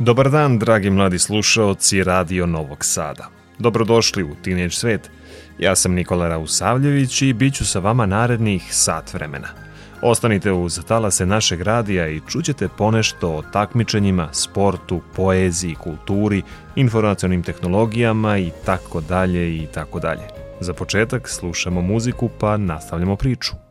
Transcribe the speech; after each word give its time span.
Dobar 0.00 0.30
dan, 0.30 0.58
dragi 0.58 0.90
mladi 0.90 1.18
slušaoci 1.18 2.04
Radio 2.04 2.46
Novog 2.46 2.84
Sada. 2.84 3.28
Dobrodošli 3.58 4.22
u 4.22 4.34
Teenage 4.44 4.70
svet. 4.70 5.10
Ja 5.58 5.76
sam 5.76 5.94
Nikola 5.94 6.28
Rausavljević 6.28 7.22
i 7.22 7.32
bit 7.32 7.54
ću 7.54 7.66
sa 7.66 7.78
vama 7.78 8.06
narednih 8.06 8.62
sat 8.70 9.14
vremena. 9.14 9.48
Ostanite 10.02 10.52
uz 10.52 10.80
talase 10.88 11.26
našeg 11.26 11.62
radija 11.62 12.08
i 12.08 12.20
čućete 12.28 12.68
ponešto 12.68 13.30
o 13.30 13.42
takmičenjima, 13.42 14.28
sportu, 14.32 15.00
poeziji, 15.16 15.74
kulturi, 15.74 16.42
informacionim 16.76 17.42
tehnologijama 17.42 18.38
i 18.38 18.50
tako 18.64 19.00
dalje 19.00 19.56
i 19.56 19.66
tako 19.74 20.00
dalje. 20.00 20.28
Za 20.60 20.74
početak 20.74 21.28
slušamo 21.28 21.80
muziku 21.80 22.30
pa 22.40 22.56
nastavljamo 22.56 23.16
priču. 23.16 23.67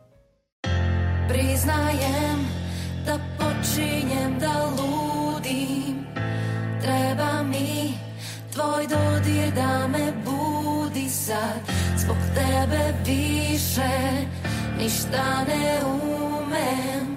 Ništa 15.08 15.44
ne 15.48 15.80
umem 15.84 17.16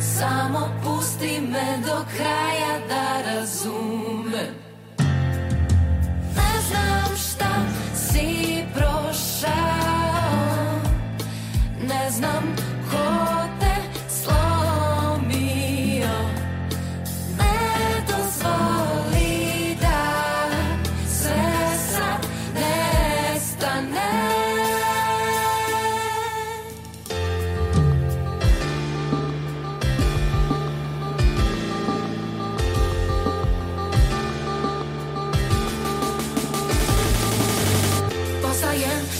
Samo 0.00 0.68
pusti 0.84 1.40
me 1.40 1.78
do 1.86 2.04
kraja 2.16 2.78
da 2.88 3.30
razumem. 3.30 4.54
Ne 6.36 6.60
znam 6.68 7.16
šta 7.16 7.54
si 7.94 8.64
prošao 8.74 9.50
Ne 11.88 12.10
znam 12.10 12.55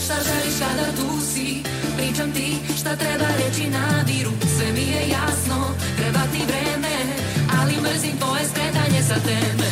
šta 0.07 0.15
želiš 0.27 0.55
kada 0.59 0.87
tu 0.97 1.21
si. 1.33 1.63
Pričam 1.97 2.31
ti 2.31 2.57
šta 2.79 2.95
treba 2.95 3.27
reći 3.39 3.69
na 3.69 4.03
diru. 4.03 4.31
Sve 4.57 4.71
mi 4.73 4.85
je 4.93 5.01
jasno, 5.09 5.57
treba 5.97 6.19
ti 6.31 6.41
vreme 6.47 6.95
Ali 7.59 7.73
mrzim 7.81 8.17
tvoje 8.17 8.43
skretanje 8.49 9.01
sa 9.07 9.15
teme 9.15 9.67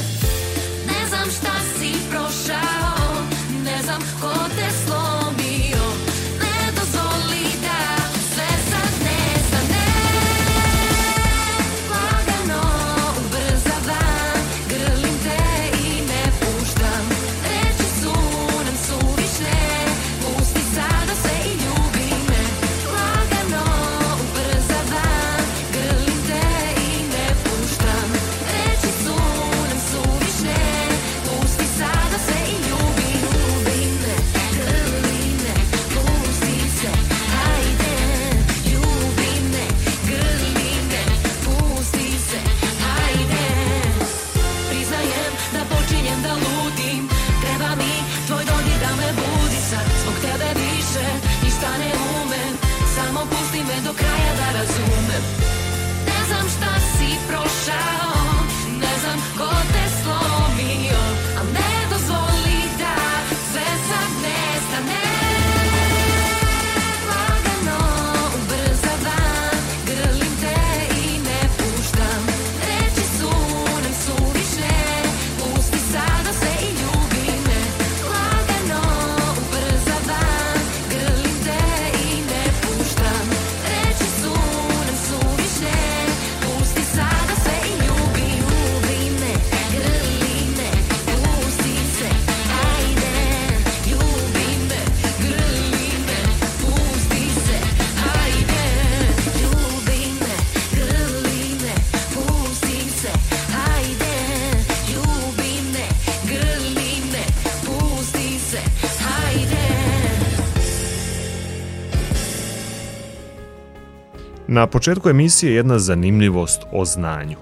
Na 114.56 114.68
početku 114.68 115.10
emisije 115.10 115.56
jedna 115.56 115.80
zanimljivost 115.80 116.62
o 116.72 116.86
znanju. 116.86 117.38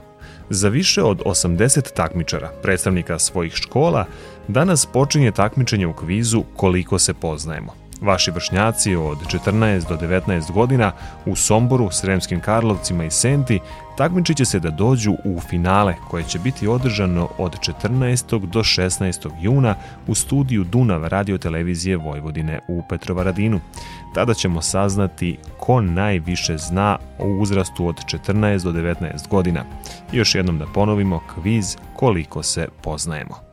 Za 0.49 0.69
više 0.69 1.03
od 1.03 1.21
80 1.25 1.93
takmičara, 1.93 2.51
predstavnika 2.61 3.19
svojih 3.19 3.53
škola, 3.53 4.05
danas 4.47 4.85
počinje 4.85 5.31
takmičenje 5.31 5.87
u 5.87 5.93
kvizu 5.93 6.43
Koliko 6.55 6.99
se 6.99 7.13
poznajemo. 7.13 7.82
Vaši 8.03 8.31
vršnjaci 8.31 8.95
od 8.95 9.17
14 9.27 9.87
do 9.87 9.97
19 9.97 10.51
godina 10.51 10.91
u 11.25 11.35
Somboru, 11.35 11.89
Sremskim 11.91 12.39
Karlovcima 12.39 13.03
i 13.03 13.11
Senti 13.11 13.59
takmičit 13.97 14.37
će 14.37 14.45
se 14.45 14.59
da 14.59 14.69
dođu 14.69 15.13
u 15.25 15.39
finale 15.39 15.95
koje 16.09 16.23
će 16.23 16.39
biti 16.39 16.67
održano 16.67 17.29
od 17.37 17.59
14. 17.83 18.45
do 18.45 18.59
16. 18.59 19.29
juna 19.41 19.75
u 20.07 20.15
studiju 20.15 20.63
Dunav 20.63 21.07
radiotelevizije 21.07 21.97
Vojvodine 21.97 22.59
u 22.67 22.81
Petrovaradinu. 22.89 23.59
Tada 24.13 24.33
ćemo 24.33 24.61
saznati 24.61 25.37
ko 25.59 25.81
najviše 25.81 26.57
zna 26.57 26.97
o 27.19 27.27
uzrastu 27.27 27.87
od 27.87 27.95
14 27.95 28.63
do 28.63 28.71
19 28.71 29.27
godina. 29.29 29.63
Još 30.11 30.35
jednom 30.35 30.57
da 30.57 30.65
ponovimo 30.65 31.21
kviz 31.35 31.77
koliko 31.95 32.43
se 32.43 32.67
poznajemo. 32.81 33.52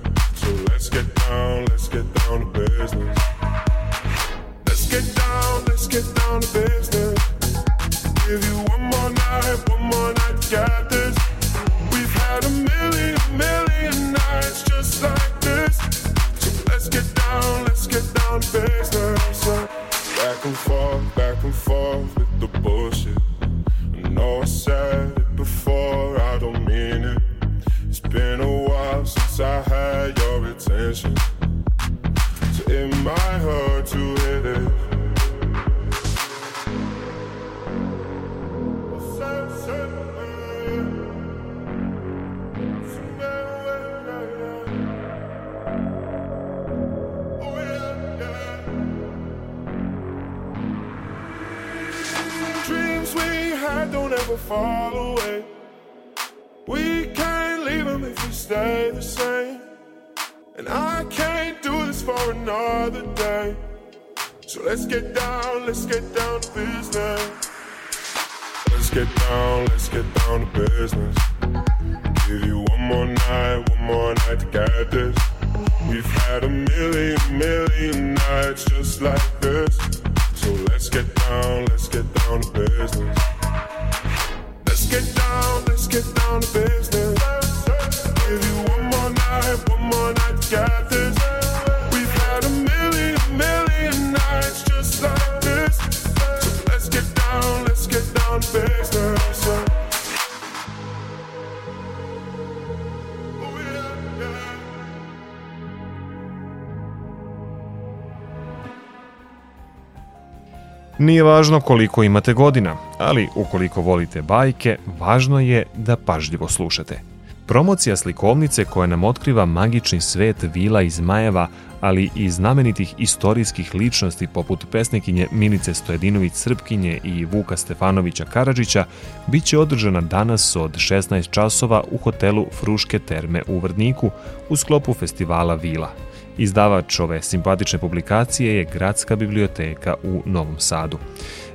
Nije 111.01 111.23
važno 111.23 111.59
koliko 111.61 112.03
imate 112.03 112.33
godina, 112.33 112.75
ali 112.97 113.27
ukoliko 113.35 113.81
volite 113.81 114.21
bajke, 114.21 114.77
važno 114.99 115.39
je 115.39 115.63
da 115.75 115.95
pažljivo 115.95 116.47
slušate. 116.47 116.99
Promocija 117.47 117.95
slikovnice 117.97 118.65
koja 118.65 118.87
nam 118.87 119.03
otkriva 119.03 119.45
magični 119.45 120.01
svet 120.01 120.35
vila 120.53 120.81
iz 120.81 120.99
Majeva, 120.99 121.47
ali 121.79 122.09
i 122.15 122.29
znamenitih 122.29 122.93
istorijskih 122.97 123.75
ličnosti 123.75 124.27
poput 124.27 124.65
pesnikinje 124.71 125.27
Milice 125.31 125.73
Stojedinović 125.73 126.33
Srpkinje 126.33 126.99
i 127.03 127.25
Vuka 127.25 127.57
Stefanovića 127.57 128.25
Karadžića, 128.25 128.85
bit 129.27 129.43
će 129.43 129.57
održana 129.57 130.01
danas 130.01 130.55
od 130.55 130.75
16 130.75 131.29
časova 131.29 131.83
u 131.91 131.97
hotelu 131.97 132.45
Fruške 132.59 132.99
terme 132.99 133.41
u 133.47 133.59
Vrdniku 133.59 134.11
u 134.49 134.55
sklopu 134.55 134.93
festivala 134.93 135.55
Vila. 135.55 136.10
Izdavač 136.37 136.99
ove 136.99 137.21
simpatične 137.21 137.79
publikacije 137.79 138.55
je 138.55 138.67
Gradska 138.73 139.15
biblioteka 139.15 139.95
u 140.03 140.21
Novom 140.25 140.59
Sadu. 140.59 140.97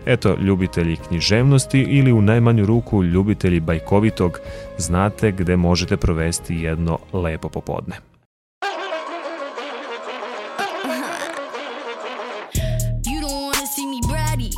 Eto, 0.07 0.37
ljubitelji 0.41 0.97
književnosti 0.97 1.81
ili 1.81 2.13
u 2.13 2.23
najmanju 2.23 2.67
ruku 2.67 3.05
ljubitelji 3.05 3.61
bajkovitog, 3.61 4.39
znate 4.79 5.33
gde 5.33 5.57
možete 5.57 5.97
provesti 5.97 6.55
jedno 6.55 6.99
lepo 7.13 7.49
popodne. 7.49 7.97
You 13.07 13.21
don't 13.21 13.43
wanna 13.47 13.67
see 13.75 13.87
me 13.87 14.01
bratty. 14.11 14.51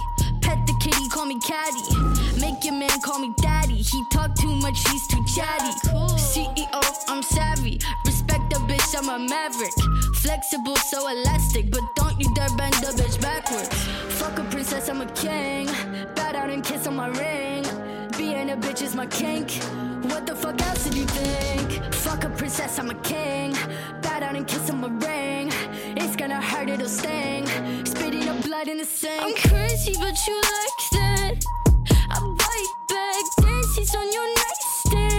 Pet 0.43 0.59
the 0.67 0.75
kitty, 0.83 1.07
call 1.15 1.27
me 1.27 1.37
caddy. 1.51 1.85
Make 2.41 2.61
your 2.69 2.77
man 2.83 2.99
call 3.07 3.19
me 3.25 3.31
daddy. 3.43 3.79
He 3.91 3.99
talk 4.15 4.31
too 4.43 4.55
much, 4.65 4.79
he's 4.89 5.05
too 5.13 5.25
chatty. 5.37 5.73
CEO, 6.33 6.83
I'm 7.09 7.23
savvy. 7.23 7.79
Respect 8.07 8.45
the 8.51 8.59
bitch, 8.69 8.95
I'm 8.99 9.09
a 9.09 9.19
maverick. 9.19 9.88
Flexible, 10.39 10.77
so 10.77 11.09
elastic, 11.09 11.69
but 11.69 11.83
don't 11.97 12.17
you 12.21 12.33
dare 12.33 12.49
bend 12.51 12.73
the 12.75 12.93
bitch 12.93 13.21
backwards. 13.21 13.69
Fuck 14.21 14.39
a 14.39 14.45
princess, 14.45 14.89
I'm 14.89 15.01
a 15.01 15.07
king. 15.07 15.67
Bow 16.15 16.31
down 16.31 16.51
and 16.51 16.63
kiss 16.63 16.87
on 16.87 16.95
my 16.95 17.09
ring. 17.09 17.65
Being 18.17 18.51
a 18.51 18.57
bitch 18.57 18.83
is 18.83 18.95
my 18.95 19.07
kink. 19.07 19.51
What 20.05 20.29
the 20.29 20.37
fuck 20.37 20.63
else 20.63 20.85
did 20.85 20.95
you 20.95 21.07
think? 21.07 21.93
Fuck 21.93 22.23
a 22.23 22.31
princess, 22.31 22.79
I'm 22.79 22.89
a 22.89 22.95
king. 23.03 23.53
Bow 24.01 24.21
down 24.21 24.37
and 24.37 24.47
kiss 24.47 24.71
on 24.71 24.81
my 24.81 24.87
ring. 25.09 25.51
It's 25.97 26.15
gonna 26.15 26.41
hurt, 26.41 26.69
it'll 26.69 26.87
sting. 26.87 27.45
Spitting 27.85 28.29
up 28.29 28.41
blood 28.45 28.69
in 28.69 28.77
the 28.77 28.85
sink. 28.85 29.21
I'm 29.21 29.35
crazy, 29.35 29.95
but 29.99 30.17
you 30.25 30.37
like 30.37 30.81
that. 30.93 31.35
I 32.11 32.21
bite 32.39 32.75
back, 32.89 33.25
dances 33.45 33.93
on 33.93 34.13
your 34.13 34.29
nightstand. 34.37 35.18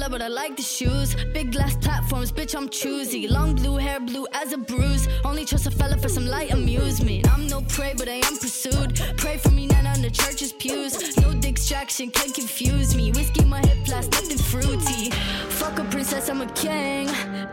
Cinderella, 0.00 0.10
but 0.10 0.22
I 0.22 0.28
like 0.28 0.56
the 0.56 0.62
shoes. 0.62 1.14
Big 1.32 1.52
glass 1.52 1.76
platforms, 1.76 2.32
bitch, 2.32 2.54
I'm 2.54 2.68
choosy. 2.68 3.28
Long 3.28 3.54
blue 3.54 3.76
hair, 3.76 4.00
blue 4.00 4.26
as 4.32 4.52
a 4.52 4.58
bruise. 4.58 5.06
Only 5.24 5.44
trust 5.44 5.66
a 5.66 5.70
fella 5.70 5.96
for 5.98 6.08
some 6.08 6.26
light 6.26 6.52
amusement. 6.52 7.30
I'm 7.32 7.46
no 7.46 7.60
prey, 7.62 7.94
but 7.96 8.08
I 8.08 8.20
am 8.24 8.36
pursued. 8.38 9.00
Pray 9.16 9.36
for 9.36 9.50
me, 9.50 9.66
not 9.66 9.84
on 9.86 10.02
the 10.02 10.10
church's 10.10 10.52
pews. 10.52 11.16
No 11.18 11.34
distraction 11.34 12.10
can 12.10 12.30
confuse 12.32 12.96
me. 12.96 13.12
Whiskey, 13.12 13.44
my 13.44 13.60
hip 13.60 13.86
flask, 13.86 14.10
nothing 14.12 14.38
fruity. 14.38 15.10
Fuck 15.60 15.78
a 15.78 15.84
princess, 15.84 16.28
I'm 16.30 16.40
a 16.40 16.46
king. 16.52 17.06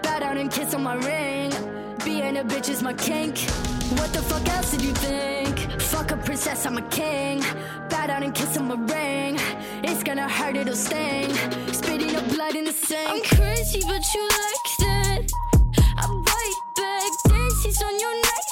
Bow 0.04 0.20
down 0.20 0.38
and 0.38 0.52
kiss 0.52 0.74
on 0.74 0.84
my 0.84 0.96
ring. 0.96 1.52
Being 2.06 2.38
a 2.38 2.44
bitch 2.44 2.70
is 2.70 2.82
my 2.82 2.94
kink. 2.94 3.40
What 4.00 4.14
the 4.14 4.22
fuck 4.22 4.48
else 4.50 4.72
did 4.72 4.82
you 4.82 4.94
think? 4.94 5.82
Fuck 5.82 6.12
a 6.12 6.18
princess, 6.18 6.66
I'm 6.66 6.78
a 6.78 6.82
king. 6.90 7.42
Bow 7.90 8.08
down 8.08 8.24
and 8.24 8.34
kiss 8.34 8.58
on 8.58 8.68
my 8.68 8.76
ring. 8.76 9.38
It's 9.84 10.04
gonna 10.04 10.30
hurt, 10.30 10.56
it'll 10.56 10.76
sting. 10.76 11.32
Up 12.18 12.28
blood 12.30 12.56
in 12.56 12.64
the 12.64 12.72
sink. 12.72 13.08
I'm 13.08 13.22
crazy, 13.22 13.82
but 13.86 14.04
you 14.16 14.24
like 14.24 14.68
that. 14.80 15.32
I 15.98 16.08
bite 16.26 16.62
back, 16.76 17.12
dances 17.28 17.80
on 17.84 18.00
your 18.00 18.16
nightstand. 18.16 18.47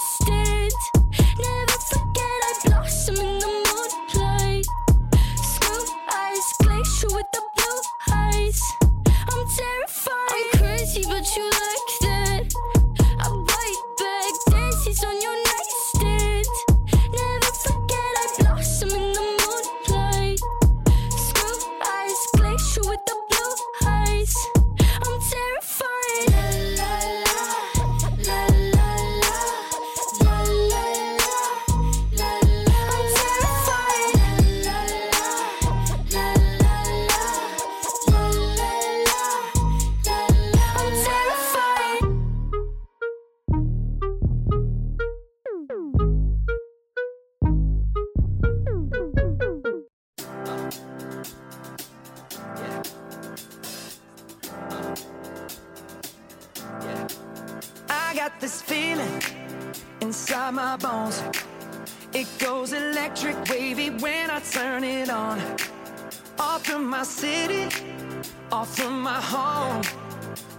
city, 67.06 67.70
off 68.52 68.76
from 68.76 69.02
my 69.02 69.22
home. 69.22 69.84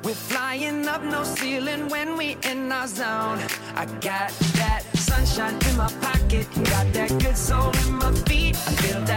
We're 0.05 0.15
flying 0.15 0.87
up 0.87 1.03
no 1.03 1.25
ceiling 1.25 1.89
when 1.89 2.17
we 2.17 2.37
in 2.45 2.71
our 2.71 2.87
zone. 2.87 3.41
I 3.75 3.87
got 4.01 4.31
that 4.61 4.83
sunshine 4.95 5.59
in 5.69 5.77
my 5.77 5.91
pocket, 6.01 6.47
got 6.71 6.93
that 6.93 7.11
good 7.19 7.37
soul 7.37 7.71
in 7.87 7.95
my 7.95 8.13
feet. 8.27 8.57
I 8.57 8.73
feel 8.83 9.01
that. 9.03 9.16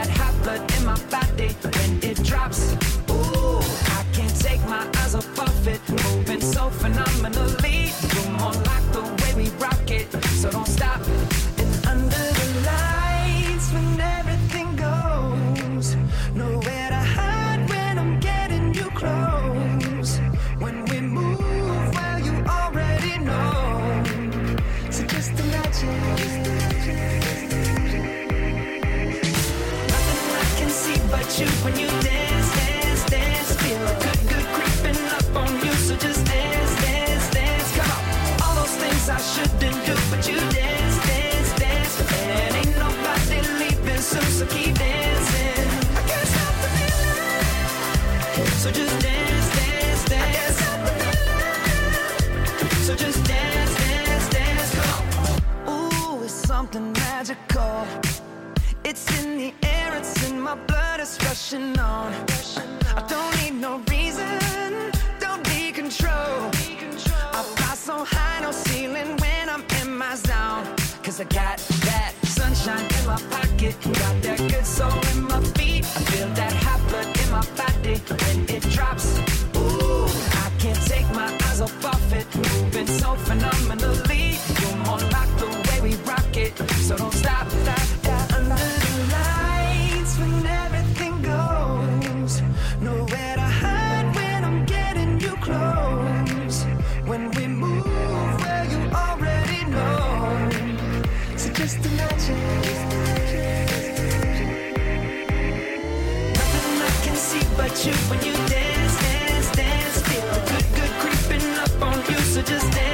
so 112.40 112.46
just 112.46 112.72
stay 112.72 112.89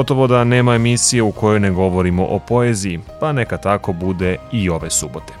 Gotovo 0.00 0.26
da 0.26 0.44
nema 0.44 0.74
emisije 0.74 1.22
u 1.22 1.32
kojoj 1.32 1.60
ne 1.60 1.70
govorimo 1.70 2.24
o 2.24 2.38
poeziji, 2.38 3.00
pa 3.20 3.32
neka 3.32 3.56
tako 3.56 3.92
bude 3.92 4.36
i 4.52 4.70
ove 4.70 4.90
subote. 4.90 5.32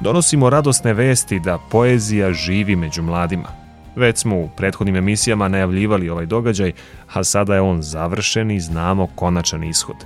Donosimo 0.00 0.50
radosne 0.50 0.92
vesti 0.92 1.40
da 1.40 1.58
poezija 1.70 2.32
živi 2.32 2.76
među 2.76 3.02
mladima. 3.02 3.48
Već 3.96 4.18
smo 4.18 4.36
u 4.36 4.48
prethodnim 4.56 4.96
emisijama 4.96 5.48
najavljivali 5.48 6.08
ovaj 6.08 6.26
događaj, 6.26 6.72
a 7.12 7.24
sada 7.24 7.54
je 7.54 7.60
on 7.60 7.82
završen 7.82 8.50
i 8.50 8.60
znamo 8.60 9.06
konačan 9.14 9.64
ishod. 9.64 9.96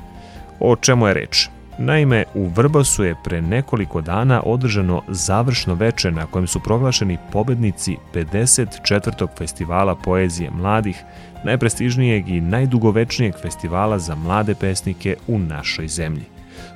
O 0.60 0.76
čemu 0.76 1.06
je 1.06 1.14
reč? 1.14 1.48
Naime, 1.80 2.24
u 2.34 2.48
Vrbasu 2.48 3.04
je 3.04 3.14
pre 3.24 3.42
nekoliko 3.42 4.00
dana 4.00 4.42
održano 4.44 5.02
završno 5.08 5.74
veče 5.74 6.10
na 6.10 6.26
kojem 6.26 6.46
su 6.46 6.60
proglašeni 6.60 7.18
pobednici 7.32 7.96
54. 8.14 9.26
festivala 9.38 9.94
poezije 9.94 10.50
mladih, 10.50 11.04
najprestižnijeg 11.44 12.28
i 12.28 12.40
najdugovečnijeg 12.40 13.34
festivala 13.42 13.98
za 13.98 14.14
mlade 14.14 14.54
pesnike 14.54 15.16
u 15.26 15.38
našoj 15.38 15.88
zemlji. 15.88 16.24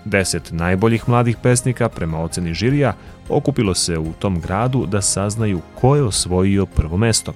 Deset 0.05 0.53
najboljih 0.53 1.09
mladih 1.09 1.37
pesnika, 1.43 1.89
prema 1.89 2.21
oceni 2.21 2.55
žirija, 2.55 2.95
okupilo 3.29 3.75
se 3.75 3.99
u 3.99 4.13
tom 4.13 4.41
gradu 4.41 4.87
da 4.87 5.03
saznaju 5.03 5.61
ko 5.81 5.97
je 5.97 6.03
osvojio 6.03 6.67
prvo 6.67 6.97
mesto. 6.97 7.33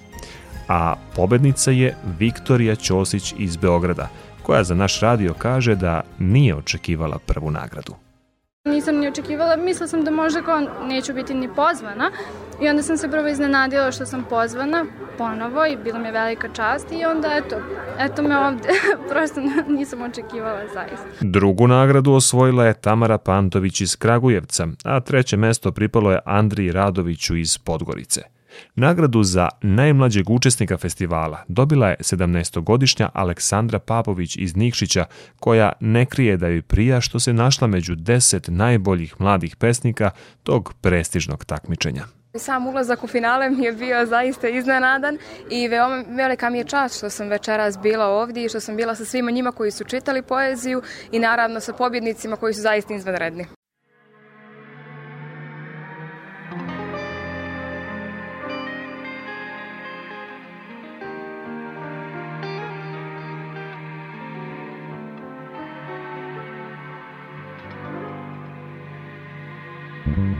A 0.69 0.95
pobednica 1.17 1.71
je 1.71 1.97
Viktorija 2.19 2.75
Ćosić 2.75 3.35
iz 3.39 3.57
Beograda– 3.57 4.09
koja 4.47 4.65
za 4.65 4.75
naš 4.75 5.00
radio 5.00 5.35
kaže 5.38 5.75
da 5.75 6.03
nije 6.19 6.55
očekivala 6.57 7.19
prvu 7.26 7.50
nagradu. 7.50 7.95
Nisam 8.65 8.97
ni 8.97 9.09
očekivala, 9.09 9.57
mislila 9.57 9.88
sam 9.88 10.05
da 10.05 10.11
možda 10.11 10.43
kao 10.43 10.61
neću 10.88 11.15
biti 11.15 11.35
ni 11.35 11.49
pozvana 11.49 12.11
i 12.62 12.69
onda 12.69 12.83
sam 12.83 12.97
se 12.97 13.11
prvo 13.11 13.29
iznenadila 13.29 13.93
što 13.93 14.07
sam 14.07 14.25
pozvana 14.31 14.87
ponovo 15.19 15.67
i 15.67 15.76
bila 15.76 15.99
mi 15.99 16.09
je 16.09 16.12
velika 16.12 16.49
čast 16.49 16.93
i 16.93 17.05
onda 17.05 17.29
eto, 17.37 17.57
eto 17.99 18.23
me 18.23 18.38
ovde, 18.38 18.69
prosto 19.11 19.41
nisam 19.69 20.02
očekivala 20.02 20.61
zaista. 20.75 21.06
Drugu 21.21 21.67
nagradu 21.67 22.13
osvojila 22.13 22.67
je 22.67 22.80
Tamara 22.80 23.19
Pantović 23.19 23.80
iz 23.80 23.97
Kragujevca, 23.97 24.67
a 24.85 25.00
treće 25.00 25.37
mesto 25.37 25.73
pripalo 25.73 26.13
je 26.13 26.19
Andriji 26.25 26.73
Radoviću 26.73 27.37
iz 27.37 27.59
Podgorice. 27.59 28.36
Nagradu 28.75 29.23
za 29.23 29.49
najmlađeg 29.62 30.30
učesnika 30.30 30.76
festivala 30.76 31.45
dobila 31.49 31.88
je 31.88 31.97
17-godišnja 32.00 33.08
Aleksandra 33.12 33.78
Papović 33.78 34.36
iz 34.36 34.56
Nikšića, 34.56 35.04
koja 35.40 35.73
ne 35.80 36.06
krije 36.06 36.36
da 36.36 36.49
joj 36.49 36.62
prija 36.62 37.00
što 37.00 37.21
se 37.21 37.32
našla 37.32 37.66
među 37.66 37.95
10 37.95 38.50
najboljih 38.50 39.14
mladih 39.19 39.56
pesnika 39.56 40.10
tog 40.42 40.75
prestižnog 40.80 41.45
takmičenja. 41.45 42.04
Sam 42.38 42.66
ulazak 42.66 43.04
u 43.04 43.06
finale 43.06 43.50
mi 43.50 43.64
je 43.64 43.73
bio 43.73 44.06
zaista 44.06 44.49
iznenadan 44.49 45.19
i 45.50 45.69
veoma 45.69 46.04
velika 46.08 46.50
mi 46.50 46.58
je 46.58 46.64
čast 46.64 46.97
što 46.97 47.10
sam 47.10 47.28
večeras 47.28 47.78
bila 47.78 48.06
ovdje 48.06 48.45
i 48.45 48.49
što 48.49 48.60
sam 48.60 48.76
bila 48.76 48.95
sa 48.95 49.04
svima 49.04 49.30
njima 49.30 49.52
koji 49.52 49.71
su 49.71 49.84
čitali 49.84 50.23
poeziju 50.23 50.82
i 51.12 51.19
naravno 51.19 51.60
sa 51.60 51.73
pobjednicima 51.73 52.36
koji 52.36 52.54
su 52.54 52.60
zaista 52.60 52.95
izvanredni. 52.95 53.47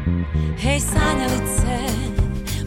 Hej 0.07 0.81
sanjalice, 0.81 1.77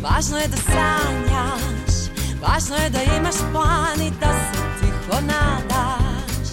važno 0.03 0.37
je 0.37 0.47
da 0.47 0.57
sanjaš 0.57 1.95
Važno 2.41 2.75
je 2.75 2.89
da 2.89 3.03
imaš 3.03 3.35
plan 3.51 4.01
i 4.07 4.11
da 4.19 4.31
se 4.33 4.63
tiho 4.79 5.21
nadaš. 5.21 6.49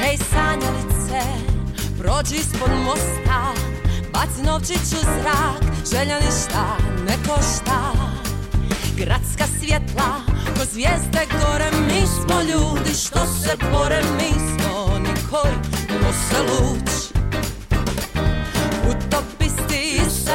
Hej 0.00 0.16
sanjalice, 0.30 1.22
prođi 1.98 2.34
ispod 2.36 2.70
mosta 2.84 3.54
Baci 4.12 4.42
novčić 4.42 4.92
u 4.92 5.00
zrak, 5.00 5.62
želja 5.90 6.20
ništa 6.20 6.76
ne 7.06 7.16
košta. 7.28 7.92
Gradska 8.96 9.44
svjetla, 9.60 10.20
ko 10.58 10.64
zvijezde 10.72 11.26
gore 11.32 11.70
Mi 11.86 12.06
smo 12.06 12.40
ljudi 12.40 12.94
što 12.94 13.26
se 13.26 13.56
bore, 13.72 14.02
mi 14.16 14.30
smo 14.32 14.84
oni 14.94 15.14
koji 15.30 15.54
nose 16.00 16.42
luč 16.42 17.05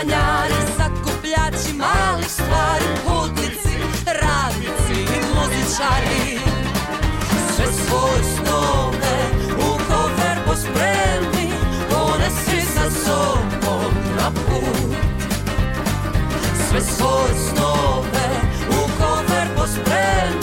sanjari, 0.01 0.53
sakupljači 0.77 1.73
malih 1.77 2.27
stvari, 2.27 2.85
putnici, 3.05 3.75
radnici 4.05 5.01
i 5.01 5.19
muzičari. 5.35 6.39
Sve 7.55 7.65
svoje 7.65 8.23
snove 8.35 9.17
u 9.57 9.77
kofer 9.77 10.37
pospremi, 10.45 11.51
ponesi 11.89 12.67
sa 12.73 12.89
sobom 13.05 13.93
na 14.17 14.31
put. 14.31 14.95
Sve 16.69 16.81
svoje 16.81 17.33
snove 17.49 18.27
u 18.69 18.81
kofer 18.99 19.47
pospremi 19.55 20.40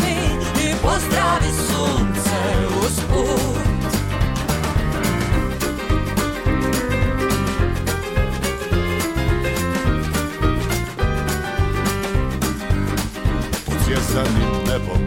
nebom 14.78 15.02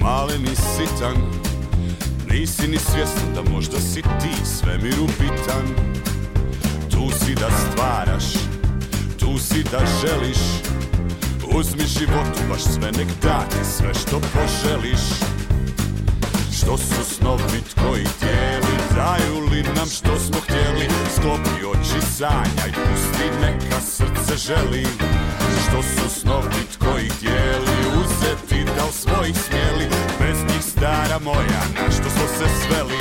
Malen 0.00 0.42
i 0.42 0.56
sitan 0.56 1.16
Nisi 2.30 2.68
ni 2.68 2.78
svjestan 2.78 3.34
da 3.34 3.50
možda 3.50 3.80
si 3.80 4.02
ti 4.02 4.44
svemiru 4.44 5.06
bitan 5.06 5.66
Tu 6.90 7.10
si 7.18 7.34
da 7.34 7.48
stvaraš 7.50 8.24
Tu 9.18 9.38
si 9.38 9.62
da 9.62 9.78
želiš. 10.00 10.38
Uzmi 11.54 11.84
životu 11.98 12.40
baš 12.50 12.62
sve 12.62 12.92
nek 12.92 13.08
da 13.22 13.44
ti 13.50 13.64
sve 13.64 13.94
što 13.94 14.20
poželiš. 14.20 15.00
Što 16.52 16.78
su 16.78 17.14
snovi 17.14 17.60
tkoji 17.70 18.06
tijeli 18.20 18.76
Daju 18.96 19.40
li 19.50 19.62
nam 19.62 19.86
što 19.86 20.18
smo 20.18 20.40
htjeli? 20.40 20.88
Sklopi 21.16 21.64
oči 21.72 22.06
sanjaj 22.16 22.72
Pusti 22.72 23.26
neka 23.40 23.80
srce 23.80 24.36
želi. 24.36 24.86
Što 25.68 25.82
su 25.82 26.20
snovi 26.20 26.64
tkoji 26.74 27.08
tijeli 27.20 27.79
U 28.90 28.92
svojih 28.92 29.36
smjeli 29.36 29.88
Bez 30.20 30.38
njih 30.42 30.62
stara 30.62 31.18
moja 31.24 31.62
Na 31.74 31.90
što 31.90 32.10
smo 32.10 32.26
se 32.28 32.46
sveli. 32.60 32.98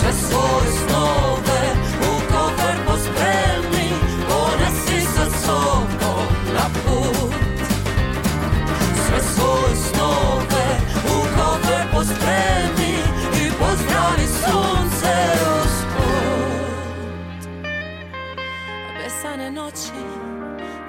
Sve 0.00 0.12
svoje 0.12 0.72
snove 0.86 1.60
u 2.00 2.32
kofer 2.32 2.76
pospremi 2.86 3.88
Ponesi 4.28 5.06
sa 5.16 5.38
sobom 5.46 6.26
na 6.54 6.68
put. 6.84 7.34
Sve 9.06 9.20
svoje 9.34 9.76
snove 9.76 10.66
u 11.04 11.20
kofer 11.36 11.86
pospremi 11.92 12.94
I 13.44 13.50
pozdravi 13.58 14.26
sunce 14.26 15.14
usput 15.62 17.48
Besane 19.04 19.50
noći 19.50 20.35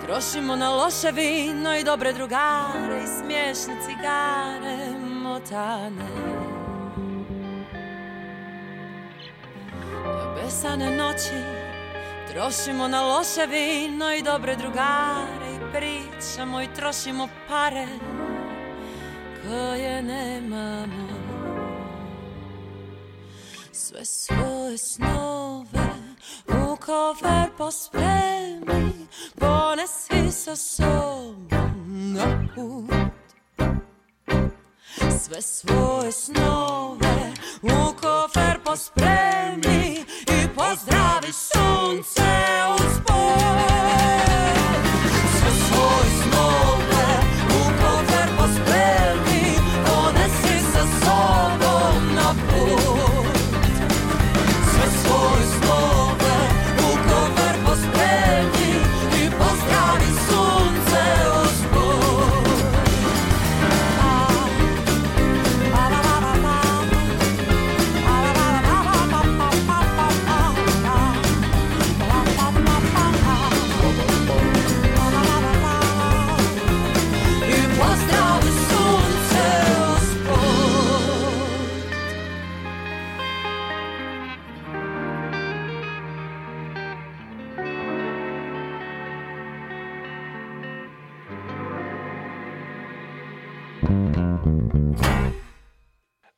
Trošimo 0.07 0.55
na 0.55 0.69
loše 0.69 1.11
vino 1.11 1.75
i 1.75 1.83
dobre 1.83 2.13
drugare 2.13 3.03
I 3.03 3.07
smiješne 3.07 3.75
cigare 3.85 4.99
motane. 4.99 6.07
Besane 10.35 10.97
noći 10.97 11.33
Trošimo 12.31 12.87
na 12.87 13.01
loše 13.01 13.45
vino 13.45 14.13
i 14.13 14.21
dobre 14.21 14.55
drugare 14.55 15.55
I 15.55 15.73
pričamo 15.73 16.61
i 16.61 16.67
trošimo 16.75 17.27
pare 17.47 17.87
Koje 19.43 20.03
nemamo. 20.03 21.07
Sve 23.71 24.05
svoje 24.05 24.77
snove 24.77 25.87
u 26.87 26.89
kofer 26.89 27.49
pospremi 27.57 29.07
Ponesi 29.39 30.31
sa 30.31 30.55
sobom 30.55 32.13
na 32.13 32.47
put 32.55 33.17
sve 35.19 35.41
svoje 35.41 36.11
snove 36.11 37.33
u 37.61 37.93
kofer 38.01 38.59
pospremi 38.65 40.05
i 40.27 40.47
pozdravi 40.55 41.31
sunce 41.31 42.23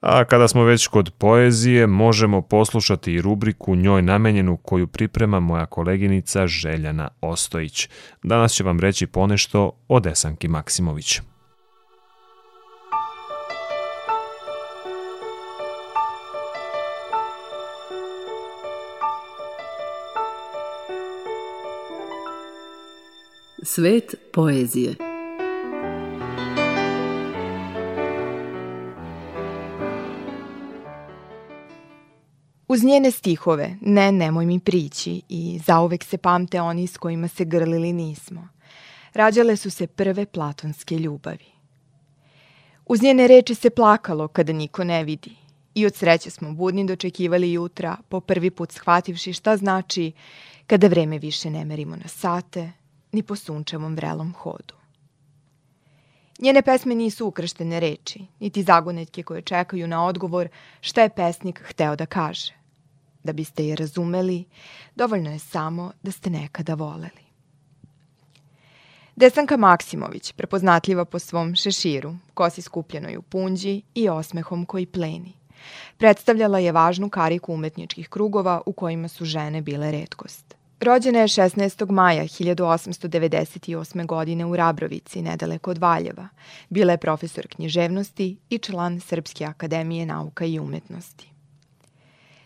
A 0.02 0.26
kada 0.26 0.48
smo 0.48 0.64
već 0.64 0.88
kod 0.88 1.12
poezije, 1.18 1.88
možemo 1.88 2.42
poslušati 2.42 3.14
i 3.14 3.22
rubriku 3.22 3.76
njoj 3.76 4.02
namenjenu 4.02 4.58
koju 4.58 4.88
priprema 4.88 5.40
moja 5.40 5.66
koleginica 5.66 6.48
Željana 6.48 7.08
Ostojić. 7.22 7.90
Danas 8.24 8.54
će 8.54 8.64
vam 8.64 8.80
reći 8.80 9.08
ponešto 9.08 9.72
o 9.88 10.00
Desanki 10.00 10.48
Maksimović. 10.48 11.20
Svet 23.64 24.16
poezije. 24.34 25.09
Uz 32.70 32.84
njene 32.84 33.12
stihove 33.12 33.76
Ne, 33.82 34.12
nemoj 34.12 34.46
mi 34.46 34.60
prići 34.60 35.22
i 35.30 35.60
zauvek 35.66 36.04
se 36.04 36.18
pamte 36.18 36.62
oni 36.62 36.88
s 36.88 36.98
kojima 36.98 37.28
se 37.28 37.46
grlili 37.46 37.94
nismo. 37.94 38.48
rađale 39.14 39.56
su 39.56 39.70
se 39.70 39.88
prve 39.88 40.26
platonske 40.26 40.98
ljubavi. 40.98 41.46
Uz 42.86 43.02
njene 43.02 43.28
reči 43.28 43.56
se 43.56 43.70
plakalo 43.70 44.28
kada 44.28 44.54
niko 44.54 44.84
ne 44.84 45.04
vidi 45.04 45.36
i 45.76 45.86
od 45.86 45.96
sreće 45.96 46.30
smo 46.30 46.54
budni 46.54 46.86
dočekivali 46.86 47.54
jutra, 47.54 47.98
po 48.10 48.20
prvi 48.20 48.52
put 48.52 48.72
shvativši 48.72 49.34
šta 49.34 49.58
znači 49.58 50.12
kada 50.68 50.88
vreme 50.88 51.20
više 51.20 51.50
ne 51.50 51.66
merimo 51.66 51.96
na 51.96 52.08
sate, 52.08 52.72
ni 53.12 53.24
po 53.24 53.36
sunčevom 53.36 53.96
vrelom 53.96 54.34
hodu. 54.34 54.76
Njene 56.40 56.62
pesme 56.62 56.96
nisu 56.96 57.28
ukrštene 57.28 57.80
reči, 57.80 58.26
niti 58.40 58.64
zagonetke 58.64 59.24
koje 59.24 59.42
čekaju 59.42 59.88
na 59.88 60.06
odgovor 60.06 60.48
šta 60.82 61.02
je 61.02 61.10
pesnik 61.10 61.62
hteo 61.66 61.96
da 61.96 62.06
kaže. 62.06 62.59
Da 63.24 63.34
biste 63.34 63.68
je 63.68 63.76
razumeli, 63.76 64.46
dovoljno 64.96 65.32
je 65.32 65.40
samo 65.40 65.92
da 66.04 66.12
ste 66.12 66.30
nekada 66.30 66.74
voleli. 66.74 67.30
Desanka 69.16 69.58
Maksimović, 69.58 70.32
prepoznatljiva 70.32 71.06
po 71.06 71.20
svom 71.20 71.56
šeširu, 71.56 72.16
kosi 72.34 72.62
skupljenoj 72.62 73.18
u 73.18 73.22
punđi 73.22 73.82
i 73.96 74.10
osmehom 74.10 74.66
koji 74.66 74.86
pleni. 74.86 75.34
Predstavljala 75.98 76.60
je 76.60 76.72
važnu 76.72 77.10
kariku 77.10 77.54
umetničkih 77.54 78.10
krugova 78.10 78.62
u 78.66 78.74
kojima 78.74 79.08
su 79.08 79.26
žene 79.26 79.62
bile 79.62 79.92
redkost. 79.92 80.56
Rođena 80.80 81.20
je 81.20 81.28
16. 81.28 81.92
maja 81.92 82.24
1898. 82.24 84.06
godine 84.06 84.46
u 84.46 84.56
Rabrovici, 84.56 85.22
nedaleko 85.22 85.72
od 85.72 85.78
Valjeva. 85.78 86.28
Bila 86.70 86.92
je 86.92 86.98
profesor 86.98 87.48
književnosti 87.48 88.38
i 88.50 88.58
član 88.58 89.00
Srpske 89.00 89.46
akademije 89.46 90.06
nauka 90.06 90.46
i 90.46 90.60
umetnosti. 90.60 91.32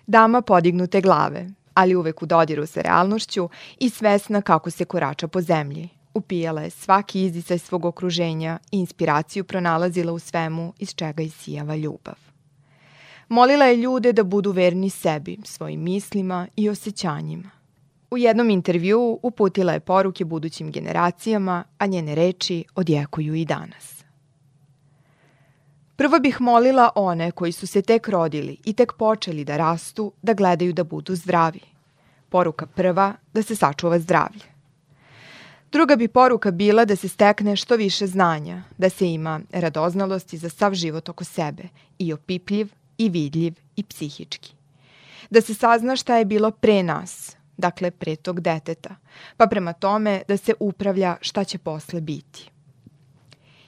Dama 0.08 0.42
podignute 0.42 1.02
glave, 1.02 1.50
ali 1.74 1.96
uvek 1.96 2.22
u 2.22 2.26
dodiru 2.26 2.66
sa 2.66 2.82
realnošću 2.82 3.50
i 3.80 3.90
svesna 3.90 4.42
kako 4.42 4.70
se 4.70 4.86
korača 4.86 5.28
po 5.28 5.42
zemlji. 5.42 5.90
Upijala 6.14 6.62
je 6.62 6.70
svaki 6.70 7.24
izdisaj 7.24 7.60
svog 7.60 7.86
okruženja 7.86 8.60
i 8.72 8.80
inspiraciju 8.80 9.44
pronalazila 9.44 10.14
u 10.14 10.20
svemu 10.20 10.74
iz 10.80 10.96
čega 10.96 11.24
isijava 11.24 11.76
ljubav. 11.76 12.16
Molila 13.30 13.66
je 13.66 13.76
ljude 13.76 14.14
da 14.14 14.24
budu 14.24 14.52
verni 14.52 14.90
sebi, 14.90 15.38
svojim 15.44 15.84
mislima 15.84 16.48
i 16.56 16.70
osjećanjima. 16.70 17.50
U 18.12 18.18
jednom 18.18 18.50
intervjuu 18.50 19.20
uputila 19.24 19.74
je 19.74 19.80
poruke 19.80 20.26
budućim 20.26 20.72
generacijama, 20.72 21.64
a 21.78 21.86
njene 21.86 22.16
reči 22.16 22.64
odjekuju 22.76 23.36
i 23.36 23.46
danas. 23.46 24.03
Prvo 25.96 26.20
bih 26.20 26.42
molila 26.42 26.90
one 26.96 27.32
koji 27.32 27.52
su 27.52 27.68
se 27.68 27.82
tek 27.82 28.08
rodili 28.08 28.58
i 28.66 28.74
tek 28.74 28.94
počeli 28.94 29.46
da 29.46 29.58
rastu, 29.58 30.12
da 30.22 30.34
gledaju 30.34 30.74
da 30.74 30.84
budu 30.84 31.16
zdravi. 31.16 31.60
Poruka 32.30 32.66
prva, 32.66 33.14
da 33.34 33.42
se 33.42 33.56
sačuva 33.56 34.00
zdravlje. 34.00 34.54
Druga 35.72 35.96
bi 35.96 36.08
poruka 36.08 36.52
bila 36.52 36.86
da 36.86 36.96
se 36.96 37.10
stekne 37.10 37.56
što 37.56 37.76
više 37.76 38.08
znanja, 38.08 38.62
da 38.78 38.90
se 38.90 39.14
ima 39.14 39.40
radoznalosti 39.52 40.38
za 40.38 40.50
sav 40.50 40.74
život 40.74 41.10
oko 41.10 41.24
sebe, 41.24 41.64
i 42.00 42.14
opipljiv, 42.14 42.68
i 42.98 43.10
vidljiv, 43.10 43.54
i 43.76 43.84
psihički. 43.84 44.54
Da 45.30 45.42
se 45.42 45.54
sazna 45.54 45.96
šta 45.96 46.18
je 46.18 46.26
bilo 46.26 46.52
pre 46.52 46.84
nas, 46.84 47.36
dakle 47.58 47.92
pre 47.92 48.16
tog 48.16 48.42
deteta, 48.42 48.96
pa 49.38 49.48
prema 49.48 49.74
tome 49.74 50.22
da 50.28 50.38
se 50.38 50.54
upravlja 50.60 51.18
šta 51.22 51.44
će 51.44 51.58
posle 51.58 52.02
biti. 52.02 52.53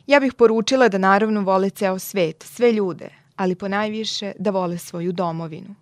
Ja 0.07 0.19
bih 0.19 0.33
poručila 0.33 0.89
da 0.89 0.97
naravno 0.97 1.41
vole 1.41 1.69
ceo 1.69 1.99
svet, 1.99 2.43
sve 2.43 2.71
ljude, 2.71 3.09
ali 3.35 3.55
ponajviše 3.55 4.31
da 4.39 4.51
vole 4.51 4.77
svoju 4.77 5.11
domovinu. 5.11 5.75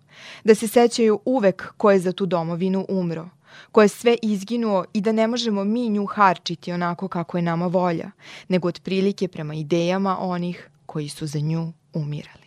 Da 0.44 0.54
se 0.54 0.68
sećaju 0.68 1.20
uvek 1.24 1.72
ko 1.76 1.90
je 1.90 1.98
za 1.98 2.12
tu 2.12 2.26
domovinu 2.26 2.86
umro, 2.88 3.28
ko 3.72 3.82
je 3.82 3.88
sve 3.88 4.16
izginuo 4.22 4.84
i 4.92 5.00
da 5.00 5.12
ne 5.12 5.26
možemo 5.26 5.64
mi 5.64 5.88
nju 5.88 6.06
harčiti 6.06 6.72
onako 6.72 7.08
kako 7.08 7.38
je 7.38 7.42
nama 7.42 7.66
volja, 7.66 8.10
nego 8.48 8.68
otprilike 8.68 9.28
prema 9.28 9.54
idejama 9.54 10.18
onih 10.20 10.70
koji 10.86 11.08
su 11.08 11.26
za 11.26 11.38
nju 11.38 11.72
umirali. 11.92 12.44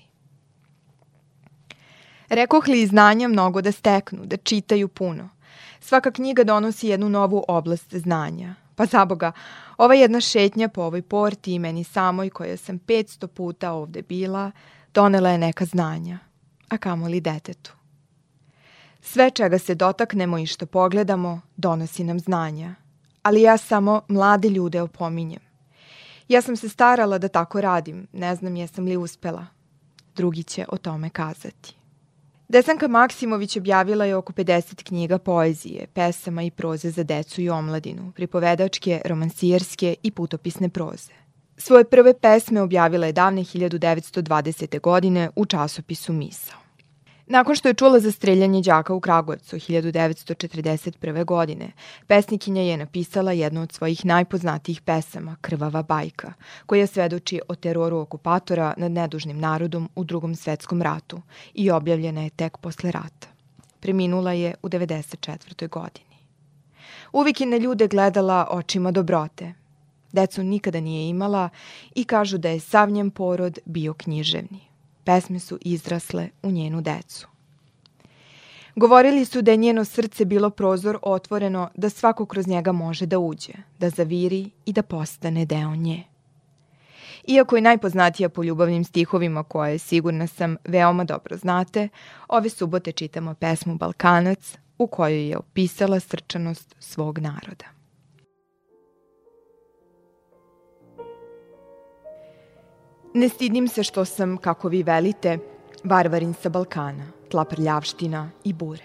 Rekoh 2.30 2.68
li 2.68 2.88
znanja 2.88 3.28
mnogo 3.28 3.62
da 3.62 3.72
steknu, 3.72 4.26
da 4.26 4.38
čitaju 4.38 4.88
puno. 4.88 5.30
Svaka 5.80 6.12
knjiga 6.12 6.44
donosi 6.44 6.88
jednu 6.88 7.10
novu 7.10 7.46
oblast 7.48 7.96
znanja. 7.96 8.56
Pa 8.78 8.86
za 8.86 9.06
Boga, 9.06 9.32
ova 9.78 9.96
jedna 9.96 10.22
šetnja 10.22 10.68
po 10.70 10.82
ovoj 10.82 11.02
porti 11.02 11.54
i 11.54 11.60
meni 11.60 11.84
samoj 11.84 12.30
koja 12.30 12.58
sam 12.58 12.80
500 12.80 13.28
puta 13.28 13.72
ovde 13.72 14.02
bila, 14.02 14.52
donela 14.94 15.30
je 15.30 15.38
neka 15.38 15.66
znanja, 15.66 16.20
a 16.70 16.78
kamoli 16.78 17.22
detetu. 17.22 17.74
Sve 19.02 19.32
čega 19.32 19.60
se 19.60 19.76
dotaknemo 19.76 20.38
i 20.38 20.46
što 20.46 20.66
pogledamo, 20.66 21.42
donosi 21.56 22.04
nam 22.04 22.20
znanja. 22.20 22.76
Ali 23.24 23.42
ja 23.42 23.58
samo 23.58 24.02
mlade 24.08 24.50
ljude 24.50 24.82
opominjem. 24.82 25.42
Ja 26.28 26.42
sam 26.42 26.56
se 26.56 26.70
starala 26.70 27.18
da 27.18 27.28
tako 27.28 27.62
radim, 27.62 28.08
ne 28.14 28.36
znam 28.36 28.56
jesam 28.56 28.86
li 28.86 28.98
uspela. 28.98 29.46
Drugi 30.16 30.44
će 30.44 30.66
o 30.70 30.78
tome 30.78 31.10
kazati. 31.10 31.76
Desanka 32.50 32.88
Maksimović 32.88 33.58
objavila 33.58 34.06
je 34.06 34.16
oko 34.16 34.34
50 34.34 34.84
knjiga 34.84 35.18
poezije, 35.18 35.88
pesama 35.94 36.44
i 36.44 36.52
proze 36.52 36.90
za 36.90 37.04
decu 37.04 37.42
i 37.42 37.50
omladinu, 37.50 38.12
pripovedačke, 38.16 39.02
romansijerske 39.06 39.96
i 40.04 40.12
putopisne 40.12 40.70
proze. 40.70 41.12
Svoje 41.58 41.84
prve 41.84 42.14
pesme 42.14 42.62
objavila 42.62 43.06
je 43.06 43.14
davne 43.14 43.42
1920. 43.42 44.82
godine 44.82 45.30
u 45.36 45.46
časopisu 45.46 46.14
Misao. 46.14 46.67
Nakon 47.30 47.56
što 47.56 47.68
je 47.68 47.74
čula 47.74 48.00
za 48.00 48.12
streljanje 48.12 48.62
đaka 48.62 48.94
u 48.94 49.00
Kragujevcu 49.00 49.56
1941. 49.56 51.26
godine, 51.26 51.72
pesnikinja 52.08 52.62
je 52.62 52.78
napisala 52.78 53.32
jednu 53.32 53.62
od 53.62 53.72
svojih 53.72 54.06
najpoznatijih 54.06 54.82
pesama, 54.82 55.36
Krvava 55.42 55.84
bajka, 55.84 56.34
koja 56.66 56.88
svedoči 56.88 57.42
o 57.48 57.56
teroru 57.56 57.98
okupatora 57.98 58.74
nad 58.78 58.92
nedužnim 58.92 59.40
narodom 59.40 59.90
u 59.96 60.04
drugom 60.04 60.36
svetskom 60.36 60.82
ratu 60.82 61.22
i 61.54 61.72
objavljena 61.72 62.22
je 62.22 62.30
tek 62.30 62.58
posle 62.58 62.92
rata. 62.92 63.28
Preminula 63.80 64.34
je 64.34 64.56
u 64.64 64.70
94. 64.70 65.70
godini. 65.70 66.18
Uvijek 67.14 67.42
je 67.42 67.48
na 67.48 67.58
ljude 67.58 67.88
gledala 67.88 68.48
očima 68.52 68.92
dobrote. 68.92 69.54
Decu 70.12 70.44
nikada 70.44 70.80
nije 70.80 71.10
imala 71.10 71.50
i 71.96 72.04
kažu 72.04 72.38
da 72.38 72.50
je 72.50 72.60
sav 72.60 72.92
njen 72.92 73.12
porod 73.12 73.60
bio 73.66 73.94
književni 73.94 74.67
pesme 75.08 75.40
su 75.40 75.58
izrasle 75.62 76.30
u 76.44 76.52
njenu 76.52 76.82
decu. 76.82 77.28
Govorili 78.76 79.26
su 79.26 79.42
da 79.42 79.52
je 79.52 79.58
njeno 79.58 79.86
srce 79.86 80.26
bilo 80.26 80.50
prozor 80.50 80.98
otvoreno 81.02 81.70
da 81.76 81.90
svako 81.90 82.26
kroz 82.26 82.48
njega 82.48 82.72
može 82.72 83.06
da 83.06 83.20
uđe, 83.20 83.54
da 83.80 83.90
zaviri 83.90 84.50
i 84.66 84.74
da 84.74 84.82
postane 84.82 85.46
deo 85.46 85.76
nje. 85.76 86.04
Iako 87.28 87.56
je 87.56 87.62
najpoznatija 87.62 88.30
po 88.30 88.44
ljubavnim 88.44 88.84
stihovima 88.84 89.44
koje, 89.44 89.78
sigurna 89.78 90.28
sam, 90.28 90.58
veoma 90.64 91.04
dobro 91.04 91.38
znate, 91.38 91.90
ove 92.28 92.50
subote 92.50 92.92
čitamo 92.92 93.34
pesmu 93.34 93.76
Balkanac 93.76 94.58
u 94.78 94.88
kojoj 94.88 95.30
je 95.30 95.38
opisala 95.38 96.00
srčanost 96.00 96.76
svog 96.80 97.20
naroda. 97.20 97.77
Ne 103.18 103.30
stidim 103.30 103.68
se 103.68 103.84
što 103.84 104.06
sam, 104.06 104.38
kako 104.38 104.68
vi 104.68 104.84
velite, 104.84 105.38
varvarin 105.84 106.34
sa 106.34 106.50
Balkana, 106.50 107.08
tla 107.32 107.46
prljavština 107.46 108.30
i 108.44 108.54
bure. 108.54 108.84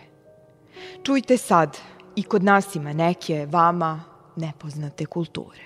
Čujte 1.03 1.37
sad, 1.37 1.79
i 2.17 2.23
kod 2.23 2.43
nas 2.43 2.75
ima 2.75 2.93
neke, 2.93 3.47
vama, 3.51 4.05
nepoznate 4.37 5.07
kulture. 5.07 5.65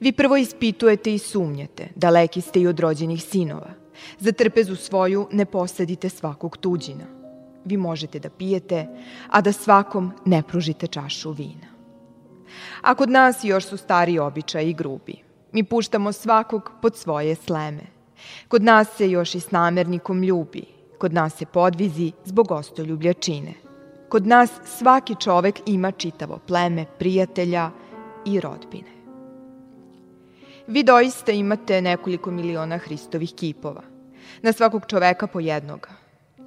Vi 0.00 0.12
prvo 0.12 0.36
ispitujete 0.36 1.14
i 1.14 1.18
sumnjate, 1.18 1.88
daleki 1.94 2.40
ste 2.40 2.60
i 2.60 2.66
od 2.66 2.80
rođenih 2.80 3.22
sinova. 3.22 3.70
Za 4.18 4.32
trpezu 4.32 4.76
svoju 4.76 5.28
ne 5.32 5.44
posadite 5.44 6.08
svakog 6.08 6.56
tuđina. 6.56 7.04
Vi 7.64 7.76
možete 7.76 8.18
da 8.18 8.30
pijete, 8.30 8.86
a 9.28 9.40
da 9.40 9.52
svakom 9.52 10.12
ne 10.24 10.42
pružite 10.42 10.86
čašu 10.86 11.30
vina. 11.30 11.68
A 12.80 12.94
kod 12.94 13.10
nas 13.10 13.44
još 13.44 13.64
su 13.64 13.76
stari 13.76 14.18
običaji 14.18 14.70
i 14.70 14.74
grubi. 14.74 15.25
Mi 15.52 15.64
puštamo 15.64 16.12
svakog 16.12 16.70
pod 16.82 16.96
svoje 16.96 17.34
sleme. 17.34 17.82
Kod 18.48 18.62
nas 18.62 18.88
se 18.96 19.10
još 19.10 19.34
i 19.34 19.40
s 19.40 19.50
namernikom 19.50 20.22
ljubi. 20.22 20.64
Kod 20.98 21.12
nas 21.12 21.36
se 21.36 21.46
podvizi 21.46 22.12
zbog 22.24 22.50
ostoljublja 22.50 23.12
čine. 23.12 23.54
Kod 24.08 24.26
nas 24.26 24.50
svaki 24.64 25.14
čovek 25.20 25.60
ima 25.66 25.90
čitavo 25.90 26.38
pleme 26.46 26.84
prijatelja 26.98 27.70
i 28.24 28.40
rodbine. 28.40 28.96
Vi 30.66 30.82
doista 30.82 31.32
imate 31.32 31.80
nekoliko 31.82 32.30
miliona 32.30 32.78
Hristovih 32.78 33.34
kipova. 33.34 33.82
Na 34.42 34.52
svakog 34.52 34.86
čoveka 34.86 35.26
po 35.26 35.40
jednoga. 35.40 35.88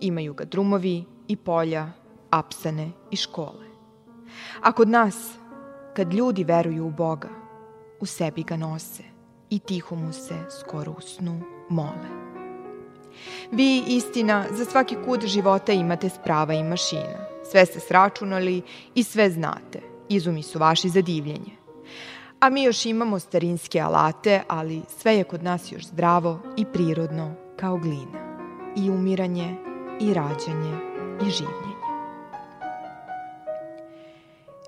Imaju 0.02 0.34
ga 0.34 0.46
drumovi 0.46 1.04
i 1.28 1.36
polja, 1.36 1.92
apsane 2.30 2.92
i 3.12 3.16
škole. 3.16 3.66
A 4.62 4.72
kod 4.72 4.90
nas, 4.90 5.34
kad 5.96 6.14
ljudi 6.14 6.44
veruju 6.44 6.86
u 6.86 6.92
Boga, 6.92 7.30
u 8.00 8.06
sebi 8.06 8.44
ga 8.44 8.56
nose 8.56 9.04
i 9.50 9.60
tiho 9.60 9.96
mu 9.96 10.14
se 10.14 10.36
skoro 10.60 10.92
u 10.98 11.02
snu 11.02 11.42
mole. 11.70 12.10
Vi, 13.52 13.84
istina, 13.88 14.46
za 14.52 14.66
svaki 14.66 14.96
kut 15.06 15.26
života 15.26 15.74
imate 15.74 16.10
sprava 16.10 16.54
i 16.54 16.64
mašina. 16.64 17.28
Sve 17.52 17.66
ste 17.66 17.80
sračunali 17.80 18.62
i 18.96 19.04
sve 19.04 19.30
znate. 19.30 19.82
Izumi 20.10 20.44
su 20.44 20.60
vaši 20.60 20.90
za 20.90 21.02
divljenje. 21.02 21.60
A 22.40 22.50
mi 22.50 22.64
još 22.64 22.86
imamo 22.86 23.20
starinske 23.20 23.80
alate, 23.80 24.42
ali 24.48 24.82
sve 24.98 25.16
je 25.16 25.24
kod 25.24 25.44
nas 25.44 25.72
još 25.72 25.86
zdravo 25.86 26.40
i 26.58 26.66
prirodno 26.66 27.34
kao 27.56 27.78
glina. 27.78 28.40
I 28.76 28.90
umiranje, 28.90 29.56
i 30.00 30.14
rađanje, 30.14 30.78
i 31.22 31.30
življenje. 31.30 31.80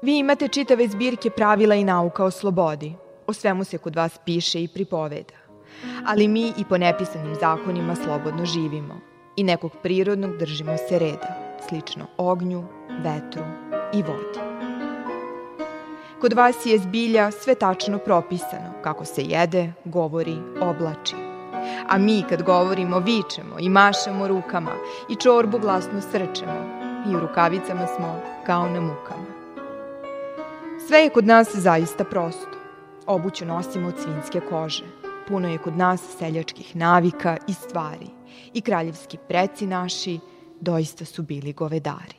Vi 0.02 0.18
imate 0.18 0.48
čitave 0.48 0.88
zbirke 0.88 1.30
pravila 1.30 1.76
i 1.76 1.84
nauka 1.84 2.24
o 2.24 2.32
slobodi. 2.32 2.96
O 3.32 3.34
svemu 3.34 3.64
se 3.64 3.78
kod 3.78 3.96
vas 3.96 4.20
piše 4.26 4.64
i 4.64 4.68
pripoveda. 4.68 5.34
Ali 6.06 6.28
mi 6.28 6.54
i 6.58 6.66
po 6.70 6.78
nepisanim 6.78 7.36
zakonima 7.40 7.96
slobodno 7.96 8.46
živimo 8.46 9.00
i 9.36 9.44
nekog 9.44 9.72
prirodnog 9.84 10.38
držimo 10.38 10.78
se 10.78 11.00
reda, 11.00 11.58
slično 11.70 12.06
ognju, 12.18 12.64
vetru 13.04 13.44
i 13.94 14.04
vodi. 14.04 14.40
Kod 16.22 16.34
vas 16.34 16.66
je 16.66 16.80
zbilja 16.80 17.32
sve 17.32 17.56
tačno 17.56 17.98
propisano, 17.98 18.74
kako 18.84 19.06
se 19.06 19.22
jede, 19.22 19.74
govori, 19.86 20.38
oblači. 20.62 21.16
A 21.88 21.98
mi 21.98 22.24
kad 22.30 22.44
govorimo 22.44 23.00
vičemo 23.00 23.60
i 23.60 23.70
mašemo 23.70 24.28
rukama 24.28 24.76
i 25.10 25.16
čorbu 25.16 25.60
glasno 25.60 26.02
srčemo 26.02 26.82
i 27.12 27.16
u 27.16 27.20
rukavicama 27.20 27.88
smo 27.88 28.20
kao 28.46 28.70
na 28.70 28.82
mukama. 28.82 29.32
Sve 30.88 31.00
je 31.00 31.10
kod 31.10 31.26
nas 31.26 31.56
zaista 31.56 32.04
prosto. 32.04 32.61
Obuću 33.12 33.46
nosimo 33.46 33.88
od 33.88 33.94
svinjske 34.00 34.40
kože. 34.50 34.84
Puno 35.28 35.50
je 35.50 35.58
kod 35.58 35.78
nas 35.78 36.02
seljačkih 36.20 36.76
navika 36.76 37.38
i 37.48 37.54
stvari. 37.54 38.08
I 38.54 38.62
kraljevski 38.62 39.18
preci 39.28 39.68
naši 39.68 40.20
doista 40.60 41.06
su 41.06 41.24
bili 41.24 41.54
govedari. 41.54 42.16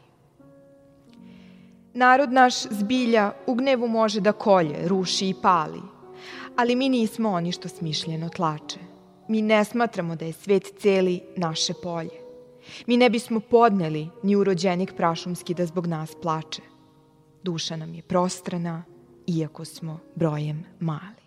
Narod 1.94 2.32
naš 2.32 2.62
zbilja 2.62 3.32
u 3.46 3.54
gnevu 3.54 3.88
može 3.88 4.20
da 4.20 4.32
kolje, 4.32 4.88
ruši 4.88 5.28
i 5.28 5.34
pali, 5.42 5.80
ali 6.56 6.76
mi 6.76 6.88
nismo 6.88 7.30
oni 7.30 7.52
što 7.52 7.68
smišljeno 7.68 8.28
tlače. 8.28 8.78
Mi 9.28 9.42
ne 9.42 9.64
smatramo 9.64 10.16
da 10.16 10.24
je 10.24 10.32
svet 10.32 10.72
celi 10.78 11.20
naše 11.36 11.72
polje. 11.82 12.20
Mi 12.86 12.96
ne 12.96 13.10
bismo 13.10 13.40
podneli 13.40 14.08
ni 14.22 14.36
urođenik 14.36 14.92
prašumski 14.96 15.54
da 15.54 15.66
zbog 15.66 15.86
nas 15.86 16.14
plače. 16.22 16.62
Duša 17.42 17.76
nam 17.76 17.94
je 17.94 18.02
prostrana, 18.02 18.82
iako 19.26 19.64
smo 19.64 19.98
brojem 20.14 20.64
mali. 20.80 21.22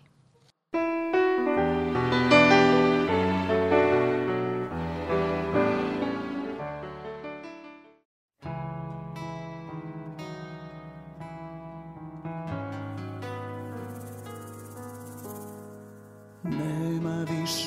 Nema 16.44 17.26
više 17.30 17.65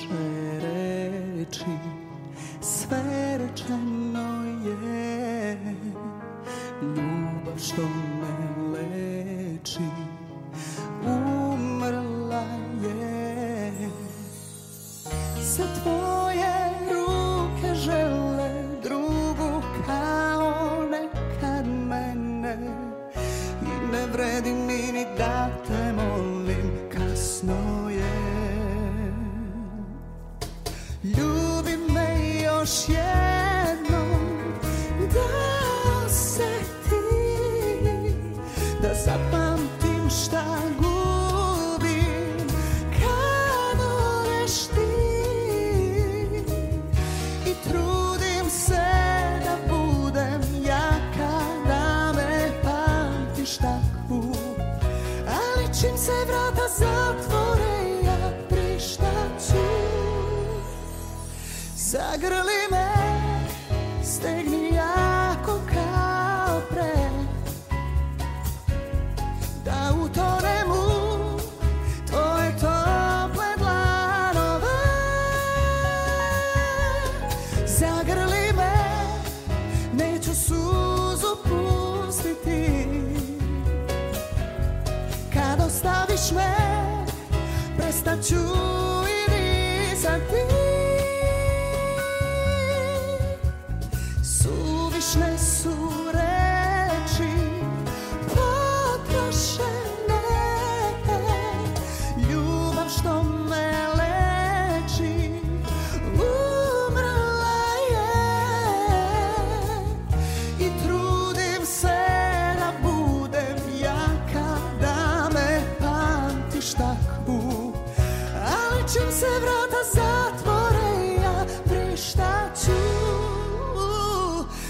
čim 118.94 119.12
se 119.12 119.26
vrata 119.42 119.82
zatvore 119.94 121.16
ja 121.22 121.46
prištaću. 121.66 122.80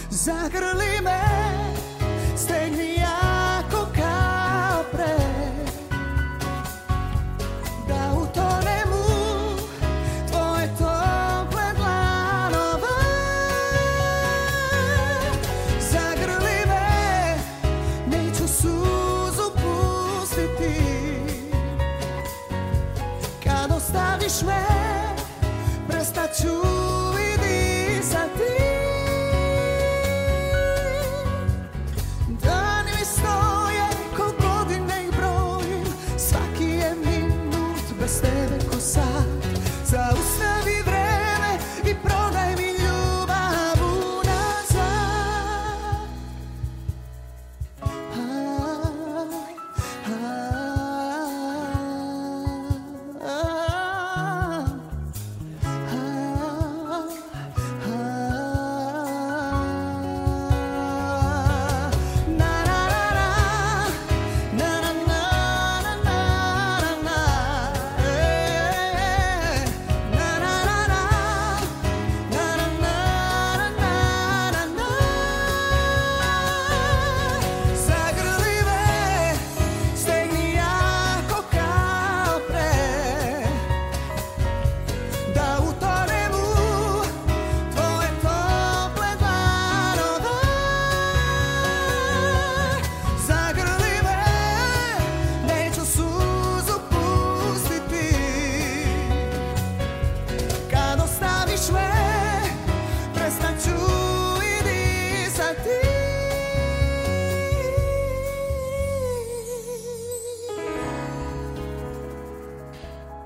Zagrli 0.10 1.02
me, 1.04 1.29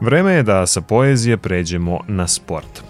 Vreme 0.03 0.33
je 0.33 0.43
da 0.43 0.65
sa 0.67 0.81
poezije 0.81 1.37
pređemo 1.37 1.99
na 2.07 2.27
sport. 2.27 2.83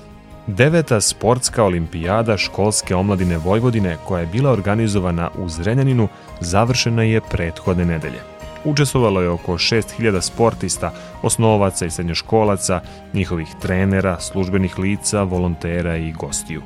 Deveta 0.48 1.02
sportska 1.02 1.64
olimpijada 1.64 2.38
školske 2.38 2.96
omladine 2.96 3.38
Vojvodine 3.38 3.98
koja 4.06 4.22
je 4.22 4.28
bila 4.28 4.52
organizovana 4.52 5.30
u 5.38 5.50
Zrenjaninu 5.50 6.08
završena 6.42 7.04
je 7.04 7.22
prethodne 7.32 7.86
nedelje. 7.86 8.20
Učestvovalo 8.66 9.22
je 9.22 9.30
oko 9.30 9.54
6000 9.54 10.22
sportista, 10.22 10.94
osnovaca 11.22 11.86
i 11.86 11.92
srednjoškolaca, 11.92 12.82
njihovih 13.14 13.48
trenera, 13.62 14.20
službenih 14.20 14.80
lica, 14.80 15.24
volontera 15.24 15.98
i 15.98 16.12
gostiju. 16.12 16.62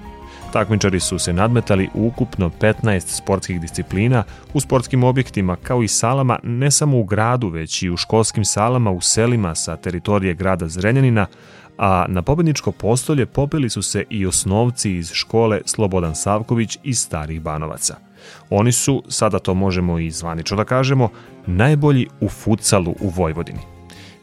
Takmičari 0.54 1.00
su 1.00 1.20
se 1.20 1.34
nadmetali 1.34 1.90
u 1.94 2.08
ukupno 2.08 2.52
15 2.60 3.18
sportskih 3.18 3.62
disciplina 3.62 4.24
u 4.54 4.60
sportskim 4.60 5.04
objektima 5.04 5.56
kao 5.56 5.84
i 5.84 5.88
salama 5.88 6.40
ne 6.44 6.72
samo 6.72 7.00
u 7.00 7.04
gradu, 7.04 7.48
već 7.48 7.84
i 7.84 7.90
u 7.90 7.98
školskim 7.98 8.46
salama 8.46 8.92
u 8.92 9.02
selima 9.02 9.56
sa 9.56 9.76
teritorije 9.76 10.34
grada 10.34 10.68
Zrenjanina, 10.68 11.26
a 11.78 12.06
na 12.10 12.22
pobedničko 12.22 12.72
postolje 12.72 13.26
popeli 13.26 13.70
su 13.70 13.82
se 13.82 14.04
i 14.10 14.26
osnovci 14.26 14.92
iz 14.92 15.12
škole 15.12 15.62
Slobodan 15.66 16.16
Savković 16.16 16.78
iz 16.84 17.00
Starih 17.00 17.42
Banovaca. 17.42 17.96
Oni 18.50 18.72
su, 18.72 19.04
sada 19.08 19.40
to 19.40 19.54
možemo 19.54 20.00
i 20.00 20.12
zvanično 20.12 20.58
da 20.58 20.64
kažemo, 20.64 21.10
najbolji 21.46 22.08
u 22.22 22.30
futsalu 22.30 22.96
u 23.02 23.10
Vojvodini. 23.10 23.60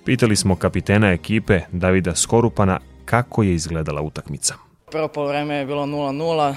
Pitali 0.05 0.37
smo 0.37 0.57
kapitena 0.57 1.11
ekipe 1.11 1.61
Davida 1.73 2.15
Skorupana 2.15 2.79
kako 3.05 3.43
je 3.43 3.55
izgledala 3.55 4.03
utakmica. 4.03 4.64
Prvo 4.95 5.09
polovreme 5.09 5.55
je 5.55 5.67
bilo 5.67 5.87
0-0, 5.87 6.55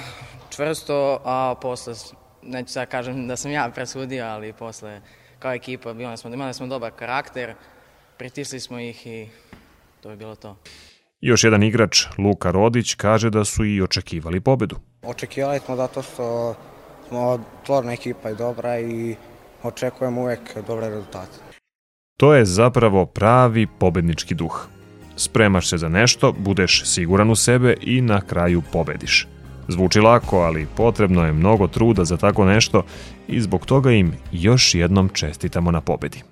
čvrsto, 0.50 1.21
a 1.26 1.56
posle, 1.62 1.93
neću 2.41 2.73
sad 2.73 2.89
kažem 2.89 3.28
da 3.28 3.36
sam 3.36 3.52
ja 3.52 3.71
presudio, 3.76 4.26
ali 4.26 4.54
posle 4.54 5.02
kao 5.39 5.54
ekipa 5.54 5.91
imali 5.91 6.17
smo, 6.17 6.34
imali 6.34 6.54
smo 6.54 6.67
dobar 6.67 6.91
karakter, 6.91 7.54
pritisli 8.17 8.60
smo 8.60 8.80
ih 8.80 9.08
i 9.08 9.28
to 10.02 10.10
je 10.10 10.15
bilo 10.15 10.36
to. 10.36 10.58
Još 11.21 11.43
jedan 11.43 11.63
igrač, 11.63 12.06
Luka 12.17 12.52
Rodić, 12.52 12.93
kaže 12.93 13.30
da 13.30 13.45
su 13.45 13.65
i 13.65 13.82
očekivali 13.82 14.41
pobedu. 14.41 14.76
Očekivali 15.04 15.60
smo 15.60 15.76
zato 15.76 16.02
što 16.02 16.56
smo 17.08 17.39
tvorna 17.65 17.93
ekipa 17.93 18.30
i 18.30 18.36
dobra 18.36 18.80
i 18.80 19.15
očekujemo 19.63 20.21
uvek 20.21 20.58
dobre 20.67 20.89
rezultate. 20.89 21.38
To 22.17 22.34
je 22.34 22.45
zapravo 22.45 23.06
pravi 23.06 23.67
pobednički 23.80 24.36
duh. 24.36 24.67
Spremaš 25.17 25.69
se 25.69 25.77
za 25.77 25.89
nešto, 25.89 26.32
budeš 26.32 26.84
siguran 26.86 27.32
u 27.32 27.36
sebe 27.36 27.75
i 27.82 28.01
na 28.01 28.21
kraju 28.21 28.62
pobediš. 28.71 29.27
Zvuči 29.67 29.99
lako, 29.99 30.38
ali 30.38 30.67
potrebno 30.75 31.25
je 31.25 31.34
mnogo 31.34 31.67
truda 31.67 32.06
za 32.06 32.17
tako 32.17 32.45
nešto 32.45 32.84
i 33.27 33.42
zbog 33.42 33.65
toga 33.65 33.92
im 33.92 34.13
još 34.31 34.75
jednom 34.75 35.10
čestitamo 35.10 35.71
na 35.71 35.81
pobedi. 35.81 36.23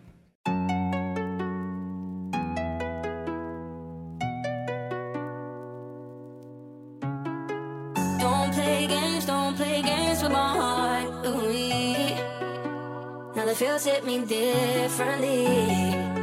Feels 13.55 13.85
hit 13.85 14.03
me 14.03 14.25
differently. 14.25 16.14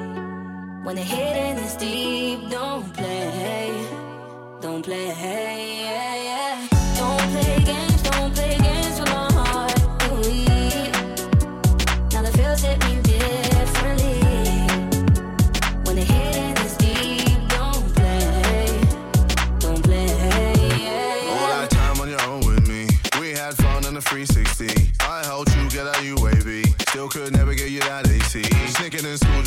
When 0.84 0.96
the 0.96 1.02
hidden 1.02 1.62
is 1.62 1.76
deep, 1.76 2.50
don't 2.50 2.92
play, 2.92 3.86
don't 4.60 4.84
play. 4.84 5.06
Yeah, 5.06 6.16
yeah. 6.28 6.68
Don't 6.96 7.30
play 7.30 7.62
games, 7.64 8.02
don't 8.02 8.34
play 8.34 8.58
games 8.58 8.98
with 8.98 9.08
my 9.10 9.30
heart. 9.32 9.80
Ooh, 10.10 10.22
now 12.12 12.22
the 12.22 12.32
feels 12.36 12.62
hit 12.62 12.78
me 12.84 13.00
differently. 13.00 14.20
When 15.84 15.94
the 15.94 16.04
hidden 16.04 16.56
is 16.66 16.76
deep, 16.76 17.38
don't 17.48 17.94
play, 17.94 18.66
don't 19.60 19.82
play. 19.84 20.06
Yeah, 20.82 21.30
All 21.30 21.46
that 21.60 21.70
time 21.70 22.00
on 22.00 22.08
your 22.08 22.22
own 22.22 22.40
with 22.44 22.66
me. 22.66 22.88
We 23.20 23.30
had 23.30 23.54
fun 23.54 23.86
in 23.86 23.94
the 23.94 24.02
360. 24.02 24.92
I 25.00 25.24
helped 25.24 25.54
you 25.56 25.70
get 25.70 25.86
a 25.86 25.92
UAV. 26.16 26.66
Still 26.90 27.08
could 27.08 27.31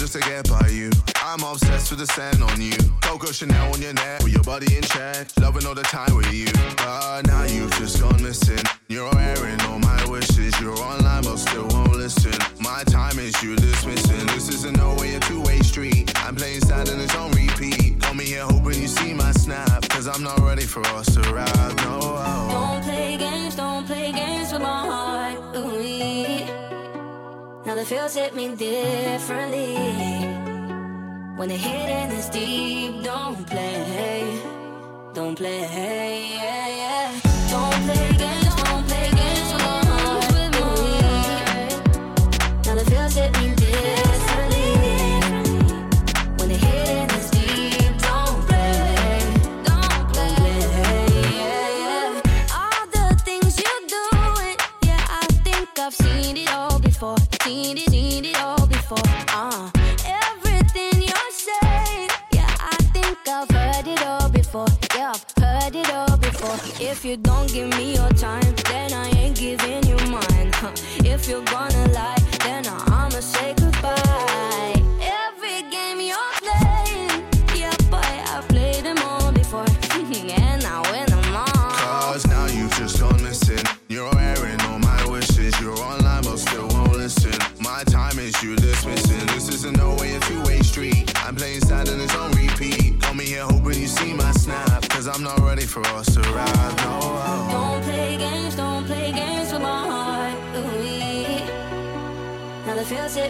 just 0.05 0.21
to 0.21 0.29
get 0.29 0.47
by 0.47 0.67
you. 0.67 0.91
I'm 1.23 1.41
obsessed 1.41 1.89
with 1.89 1.99
the 1.99 2.05
sand 2.05 2.43
on 2.43 2.61
you. 2.61 2.77
Coco 3.01 3.31
Chanel 3.31 3.73
on 3.73 3.81
your 3.81 3.93
neck 3.93 4.21
with 4.21 4.33
your 4.33 4.43
body 4.43 4.75
in 4.75 4.83
check. 4.83 5.27
Loving 5.39 5.65
all 5.65 5.73
the 5.73 5.81
time 5.81 6.15
with 6.15 6.31
you. 6.31 6.45
But 6.77 7.23
now 7.25 7.43
you've 7.45 7.71
just 7.79 7.99
gone 7.99 8.21
missing. 8.21 8.63
You're 8.87 9.09
airing 9.17 9.59
all 9.61 9.79
my 9.79 10.05
wishes. 10.05 10.53
You're 10.61 10.77
online 10.77 11.23
but 11.23 11.37
still 11.37 11.67
won't 11.69 11.95
listen. 11.95 12.37
My 12.61 12.83
time 12.83 13.17
is 13.17 13.41
you 13.41 13.55
dismissing. 13.55 14.27
This 14.27 14.49
isn't 14.49 14.77
no 14.77 14.95
way 14.99 15.15
a 15.15 15.19
two-way 15.21 15.59
street. 15.61 16.11
I'm 16.17 16.35
playing 16.35 16.61
sad 16.61 16.87
and 16.89 17.01
it's 17.01 17.15
on 17.15 17.31
repeat. 17.31 17.99
Call 18.01 18.13
me 18.13 18.25
here 18.25 18.43
hoping 18.43 18.79
you 18.79 18.87
see 18.87 19.13
my 19.13 19.31
snap. 19.31 19.89
Cause 19.89 20.07
I'm 20.07 20.23
not 20.23 20.39
ready 20.39 20.65
for 20.65 20.85
us 20.97 21.07
to 21.15 21.21
ride. 21.33 21.77
No. 21.77 21.99
Don't 22.51 22.83
play 22.83 23.17
games, 23.17 23.55
don't 23.55 23.87
play 23.87 24.11
games 24.11 24.51
with 24.51 24.61
my 24.61 24.81
heart. 24.85 25.55
Ooh, 25.55 26.54
now 27.65 27.75
the 27.75 27.85
feels 27.85 28.15
hit 28.15 28.35
me 28.35 28.55
differently. 28.55 29.75
When 31.35 31.49
the 31.49 31.55
hidden 31.55 32.11
is 32.11 32.29
deep, 32.29 33.03
don't 33.03 33.45
play, 33.47 34.39
don't 35.13 35.35
play. 35.35 36.29
Yeah, 36.35 36.67
yeah. 36.67 37.34
Seen 57.45 57.77
it, 57.77 57.91
seen 57.91 58.25
it 58.25 58.41
all 58.41 58.65
before. 58.65 58.97
Uh, 59.29 59.69
everything 60.03 60.99
you're 60.99 61.31
saying, 61.31 62.09
yeah, 62.33 62.49
I 62.59 62.75
think 62.91 63.19
I've 63.27 63.51
heard 63.51 63.85
it 63.85 64.01
all 64.03 64.29
before. 64.29 64.65
Yeah, 64.95 65.13
I've 65.13 65.43
heard 65.43 65.75
it 65.75 65.93
all 65.93 66.17
before. 66.17 66.57
If 66.81 67.05
you 67.05 67.17
don't 67.17 67.47
give 67.53 67.69
me 67.77 67.93
your 67.97 68.09
time, 68.09 68.55
then 68.65 68.93
I 68.93 69.09
ain't 69.11 69.37
giving 69.37 69.85
you 69.85 69.97
mine. 70.07 70.51
Huh. 70.53 70.71
If 71.05 71.29
you're 71.29 71.43
gonna 71.43 71.87
lie, 71.89 72.17
then 72.43 72.65
I'ma 72.65 72.84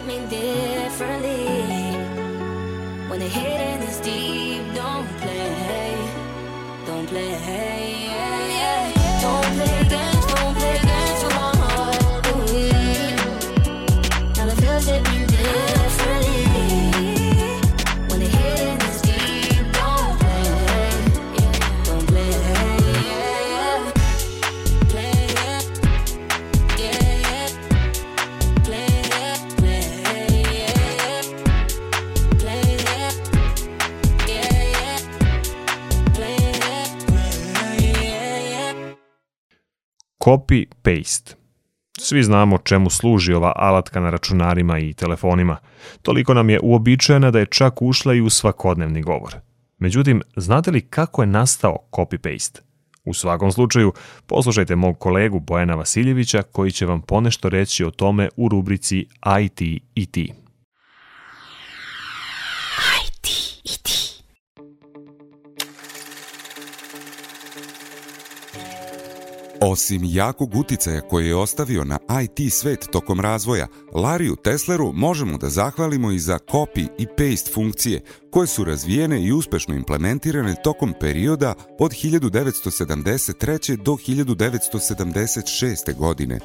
me 0.06 0.18
differently. 0.26 1.44
When 3.08 3.18
the 3.18 3.28
hidden 3.28 3.82
is 3.88 3.98
deep, 4.00 4.62
don't 4.74 5.06
play, 5.20 5.96
don't 6.86 7.06
play. 7.08 7.30
Yeah, 8.10 8.46
yeah. 8.60 9.20
Don't 9.22 9.50
play 9.56 9.88
games, 9.88 10.05
Copy-paste. 40.26 41.34
Svi 41.98 42.22
znamo 42.22 42.58
čemu 42.58 42.90
služi 42.90 43.32
ova 43.32 43.52
alatka 43.56 44.00
na 44.00 44.10
računarima 44.10 44.78
i 44.78 44.92
telefonima. 44.92 45.56
Toliko 46.02 46.34
nam 46.34 46.50
je 46.50 46.60
uobičajena 46.62 47.30
da 47.30 47.38
je 47.38 47.46
čak 47.46 47.82
ušla 47.82 48.14
i 48.14 48.20
u 48.20 48.30
svakodnevni 48.30 49.02
govor. 49.02 49.34
Međutim, 49.78 50.22
znate 50.36 50.70
li 50.70 50.80
kako 50.80 51.22
je 51.22 51.26
nastao 51.26 51.76
copy-paste? 51.92 52.60
U 53.04 53.14
svakom 53.14 53.52
slučaju, 53.52 53.92
poslušajte 54.26 54.76
mog 54.76 54.98
kolegu 54.98 55.40
Bojana 55.40 55.74
Vasiljevića 55.74 56.42
koji 56.42 56.72
će 56.72 56.86
vam 56.86 57.02
ponešto 57.02 57.48
reći 57.48 57.84
o 57.84 57.90
tome 57.90 58.28
u 58.36 58.48
rubrici 58.48 59.06
IT 59.42 59.60
i 59.94 60.06
ti. 60.06 60.32
Osim 69.68 70.00
jakog 70.04 70.54
uticaja 70.54 71.00
koji 71.00 71.26
je 71.26 71.36
ostavio 71.36 71.84
na 71.84 71.98
IT 72.22 72.52
svet 72.52 72.88
tokom 72.92 73.20
razvoja, 73.20 73.66
Lariju 73.94 74.36
Tesleru 74.36 74.92
možemo 74.92 75.38
da 75.38 75.48
zahvalimo 75.48 76.10
i 76.10 76.18
za 76.18 76.38
copy 76.38 76.88
i 76.98 77.06
paste 77.06 77.50
funkcije 77.54 78.00
koje 78.30 78.46
su 78.46 78.64
razvijene 78.64 79.24
i 79.24 79.32
uspešno 79.32 79.74
implementirane 79.74 80.54
tokom 80.64 80.94
perioda 81.00 81.54
od 81.78 81.90
1973. 81.90 83.76
do 83.76 83.92
1976. 83.92 85.94
godine. 85.94 86.40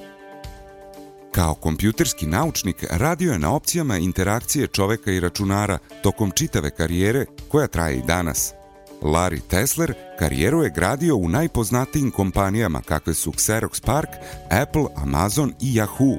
Kao 1.32 1.54
kompjuterski 1.54 2.26
naučnik 2.26 2.86
radio 2.90 3.32
je 3.32 3.40
na 3.40 3.56
opcijama 3.56 3.98
interakcije 3.98 4.68
čoveka 4.68 5.12
i 5.12 5.20
računara 5.20 5.78
tokom 6.04 6.32
čitave 6.32 6.70
karijere 6.70 7.26
koja 7.50 7.68
traje 7.68 7.98
i 7.98 8.04
danas. 8.08 8.54
Larry 9.02 9.40
Tesler 9.48 9.94
karijeru 10.20 10.64
je 10.64 10.70
gradio 10.70 11.16
u 11.16 11.30
najpoznatijim 11.30 12.12
kompanijama 12.12 12.82
kakve 12.82 13.14
su 13.14 13.32
Xerox 13.32 13.86
Park, 13.86 14.10
Apple, 14.50 14.86
Amazon 14.96 15.54
i 15.62 15.74
Yahoo. 15.74 16.18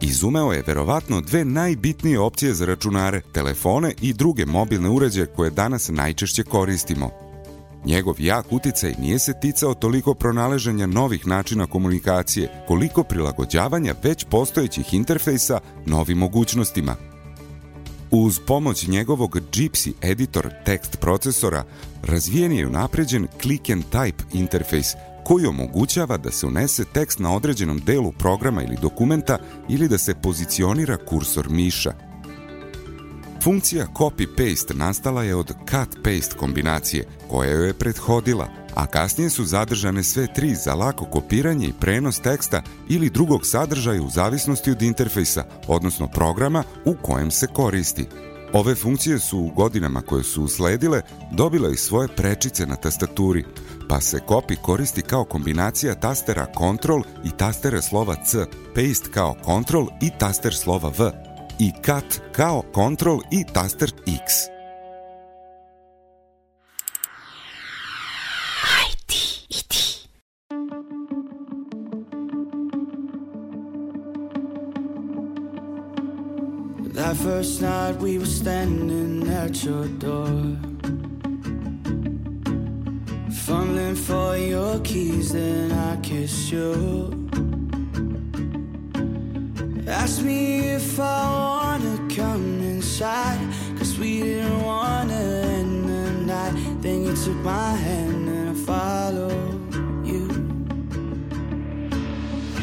Izumeo 0.00 0.52
je 0.52 0.64
verovatno 0.66 1.20
dve 1.20 1.44
najbitnije 1.44 2.20
opcije 2.20 2.54
za 2.54 2.66
računare, 2.66 3.20
telefone 3.32 3.94
i 4.00 4.12
druge 4.12 4.46
mobilne 4.46 4.88
uređaje 4.88 5.26
koje 5.26 5.50
danas 5.50 5.88
najčešće 5.88 6.42
koristimo. 6.42 7.10
Njegov 7.84 8.14
jak 8.18 8.46
uticaj 8.50 8.94
nije 8.98 9.18
se 9.18 9.32
ticao 9.40 9.74
toliko 9.74 10.14
pronaleženja 10.14 10.86
novih 10.86 11.26
načina 11.26 11.66
komunikacije, 11.66 12.64
koliko 12.68 13.02
prilagođavanja 13.02 13.94
već 14.02 14.24
postojećih 14.24 14.94
interfejsa 14.94 15.60
novim 15.86 16.18
mogućnostima. 16.18 17.11
Uz 18.14 18.38
pomoć 18.46 18.86
njegovog 18.86 19.36
Gypsy 19.52 19.92
Editor 20.02 20.50
tekst 20.64 20.96
procesora, 21.00 21.64
razvijen 22.02 22.52
je 22.52 22.66
unapređen 22.66 23.26
Click 23.42 23.70
and 23.70 23.84
Type 23.92 24.22
interfejs, 24.32 24.94
koji 25.24 25.46
omogućava 25.46 26.16
da 26.16 26.30
se 26.30 26.46
unese 26.46 26.84
tekst 26.84 27.18
na 27.18 27.36
određenom 27.36 27.78
delu 27.78 28.12
programa 28.12 28.62
ili 28.62 28.76
dokumenta 28.82 29.38
ili 29.68 29.88
da 29.88 29.98
se 29.98 30.14
pozicionira 30.14 30.96
kursor 30.96 31.50
miša. 31.50 31.92
Funkcija 33.42 33.86
copy-paste 33.94 34.74
nastala 34.74 35.22
je 35.22 35.34
od 35.34 35.54
cut-paste 35.70 36.36
kombinacije, 36.36 37.06
koja 37.28 37.50
joj 37.50 37.66
je 37.66 37.74
prethodila, 37.74 38.48
a 38.74 38.86
kasnije 38.86 39.30
su 39.30 39.44
zadržane 39.44 40.02
sve 40.02 40.32
tri 40.34 40.54
za 40.54 40.74
lako 40.74 41.04
kopiranje 41.04 41.66
i 41.66 41.72
prenos 41.80 42.20
teksta 42.20 42.62
ili 42.88 43.10
drugog 43.10 43.46
sadržaja 43.46 44.02
u 44.02 44.10
zavisnosti 44.10 44.70
od 44.70 44.82
interfejsa, 44.82 45.44
odnosno 45.66 46.08
programa 46.08 46.64
u 46.84 46.94
kojem 47.02 47.30
se 47.30 47.46
koristi. 47.46 48.06
Ove 48.52 48.74
funkcije 48.74 49.18
su 49.18 49.38
u 49.38 49.50
godinama 49.50 50.02
koje 50.02 50.24
su 50.24 50.42
usledile 50.42 51.02
dobile 51.30 51.72
i 51.72 51.76
svoje 51.76 52.08
prečice 52.08 52.66
na 52.66 52.76
tastaturi, 52.76 53.44
pa 53.88 54.00
se 54.00 54.18
copy 54.28 54.56
koristi 54.62 55.02
kao 55.02 55.24
kombinacija 55.24 55.94
tastera 55.94 56.46
Ctrl 56.46 57.00
i 57.24 57.30
tastera 57.30 57.82
slova 57.82 58.16
C, 58.24 58.46
paste 58.74 59.10
kao 59.14 59.34
Ctrl 59.34 59.84
i 60.02 60.10
taster 60.18 60.54
slova 60.54 60.92
V, 60.98 61.10
i 61.58 61.72
cut 61.84 62.20
kao 62.32 62.62
Ctrl 62.72 63.16
i 63.30 63.44
taster 63.52 63.92
X. 64.06 64.51
That 76.94 77.16
first 77.16 77.60
night 77.60 77.96
we 77.98 78.16
were 78.16 78.24
standing 78.24 79.28
at 79.28 79.62
your 79.62 79.88
door, 79.88 80.56
fumbling 83.44 83.96
for 83.96 84.38
your 84.38 84.78
keys, 84.80 85.32
then 85.32 85.72
I 85.72 85.96
kissed 86.00 86.50
you. 86.50 87.28
Asked 89.86 90.22
me 90.22 90.60
if 90.60 90.98
I 90.98 91.24
wanna 91.28 91.98
come 92.08 92.62
inside, 92.62 93.40
cause 93.76 93.98
we 93.98 94.22
didn't 94.22 94.62
wanna 94.62 95.12
end 95.12 95.88
the 95.88 96.10
night. 96.24 96.54
Then 96.80 97.04
you 97.04 97.14
took 97.14 97.36
my 97.44 97.74
hand 97.74 98.28
and 98.28 98.50
I 98.50 98.54
followed 98.54 99.01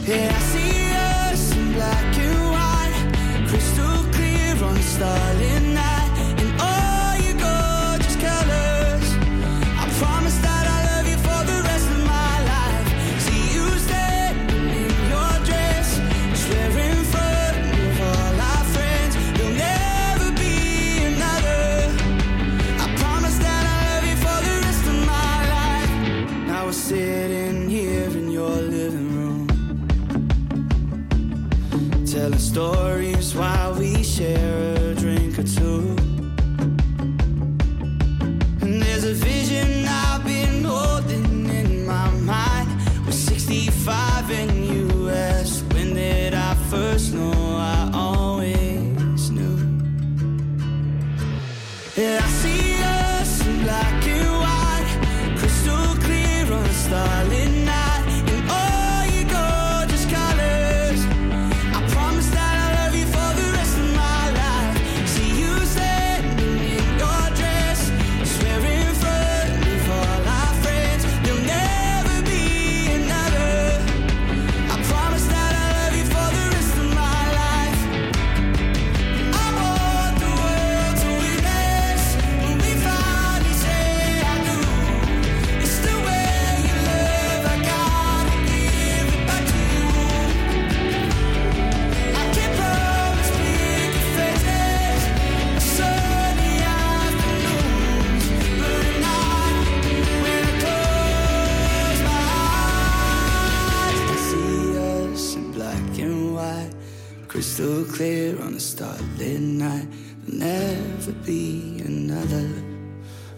Yeah, 0.09 0.33
I 0.35 0.39
see 0.39 0.91
us 1.29 1.55
in 1.55 1.73
black 1.73 2.17
and 2.17 2.41
white, 2.49 3.47
crystal 3.47 4.03
clear 4.11 4.55
on 4.63 4.75
a 4.75 4.81
starlit 4.81 5.28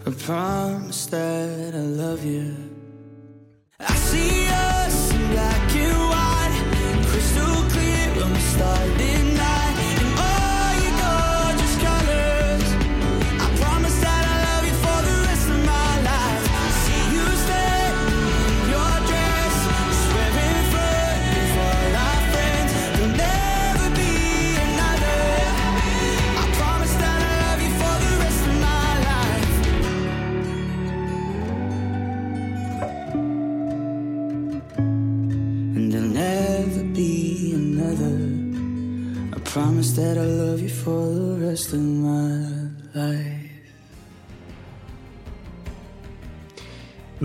I 0.04 0.10
promise 0.10 1.06
that 1.06 1.74
I 1.74 1.78
love 1.78 2.24
you. 2.24 2.61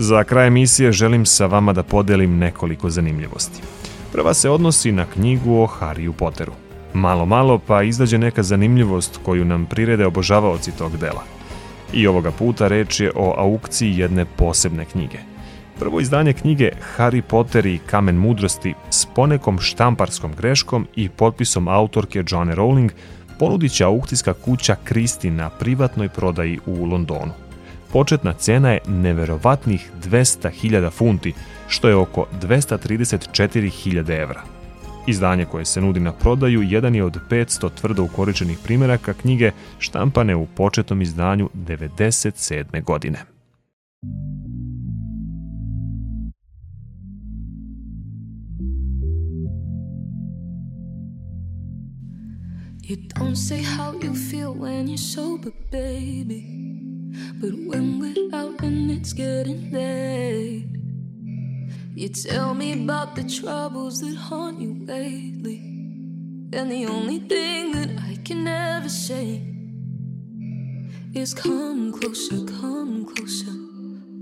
Za 0.08 0.24
kraj 0.24 0.46
emisije 0.46 0.92
želim 0.92 1.26
sa 1.26 1.46
vama 1.46 1.72
da 1.72 1.82
podelim 1.82 2.38
nekoliko 2.38 2.90
zanimljivosti. 2.90 3.60
Prva 4.12 4.34
se 4.34 4.50
odnosi 4.50 4.92
na 4.92 5.06
knjigu 5.06 5.54
o 5.54 5.66
Harryu 5.66 6.12
Potteru. 6.12 6.52
Malo 6.94 7.26
malo 7.26 7.58
pa 7.58 7.82
izađe 7.82 8.18
neka 8.18 8.42
zanimljivost 8.42 9.20
koju 9.24 9.44
nam 9.44 9.66
prirede 9.66 10.06
obožavaoci 10.06 10.72
tog 10.72 10.96
dela. 10.96 11.22
I 11.92 12.06
ovoga 12.06 12.30
puta 12.30 12.68
reč 12.68 13.00
je 13.00 13.12
o 13.16 13.34
aukciji 13.38 13.98
jedne 13.98 14.24
posebne 14.24 14.84
knjige. 14.84 15.18
Prvo 15.78 16.00
izdanje 16.00 16.32
knjige 16.32 16.70
Harry 16.96 17.20
Potter 17.20 17.66
i 17.66 17.78
Kamen 17.78 18.16
mudrosti 18.16 18.74
s 18.90 19.06
ponekom 19.14 19.58
štamparskom 19.58 20.32
greškom 20.36 20.86
i 20.96 21.08
potpisom 21.08 21.68
autorke 21.68 22.24
Joanne 22.28 22.56
Rowling 22.56 22.90
ponudit 23.38 23.72
će 23.72 23.84
aukcijska 23.84 24.32
kuća 24.32 24.76
Christie 24.86 25.30
na 25.30 25.50
privatnoj 25.50 26.08
prodaji 26.08 26.58
u 26.66 26.84
Londonu. 26.84 27.47
Početna 27.92 28.32
cena 28.32 28.70
je 28.70 28.80
neverovatnih 28.88 29.90
200.000 30.04 30.90
funti, 30.90 31.32
što 31.68 31.88
je 31.88 31.94
oko 31.94 32.26
234.000 32.40 34.22
evra. 34.22 34.42
Izdanje 35.06 35.44
koje 35.44 35.64
se 35.64 35.80
nudi 35.80 36.00
na 36.00 36.12
prodaju 36.12 36.62
jedan 36.62 36.94
je 36.94 37.04
od 37.04 37.18
500 37.30 37.70
tvrdo 37.74 38.02
ukoričenih 38.02 38.58
primjeraka 38.64 39.12
knjige 39.12 39.50
štampane 39.78 40.36
u 40.36 40.46
početnom 40.46 41.02
izdanju 41.02 41.50
97. 41.54 42.84
godine. 42.84 43.18
You 52.88 52.96
don't 52.96 53.36
say 53.36 53.62
how 53.62 53.92
you 54.00 54.14
feel 54.30 54.54
when 54.54 54.88
you're 54.88 54.96
sober, 54.96 55.52
baby. 55.70 56.77
But 57.40 57.52
when 57.54 57.98
we're 57.98 58.34
out 58.34 58.60
and 58.62 58.90
it's 58.90 59.12
getting 59.12 59.70
late, 59.70 60.66
you 61.94 62.08
tell 62.08 62.54
me 62.54 62.72
about 62.84 63.16
the 63.16 63.24
troubles 63.24 64.00
that 64.00 64.16
haunt 64.16 64.60
you 64.60 64.74
lately. 64.84 65.58
And 66.52 66.70
the 66.72 66.86
only 66.86 67.18
thing 67.18 67.72
that 67.72 67.90
I 68.02 68.16
can 68.24 68.46
ever 68.46 68.88
say 68.88 69.42
is 71.14 71.34
come 71.34 71.92
closer, 71.92 72.44
come 72.44 73.04
closer. 73.04 73.52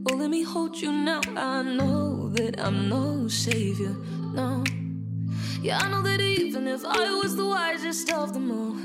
Oh, 0.09 0.15
let 0.15 0.31
me 0.31 0.43
hold 0.43 0.77
you 0.77 0.93
now. 0.93 1.21
I 1.37 1.63
know 1.63 2.29
that 2.31 2.61
I'm 2.61 2.89
no 2.89 3.29
savior, 3.29 3.95
no. 4.33 4.65
Yeah, 5.61 5.79
I 5.79 5.91
know 5.91 6.03
that 6.03 6.21
even 6.21 6.67
if 6.69 6.85
I 6.85 7.11
was 7.23 7.37
the 7.37 7.45
wisest 7.45 8.13
of 8.13 8.33
them 8.33 8.51
all, 8.51 8.77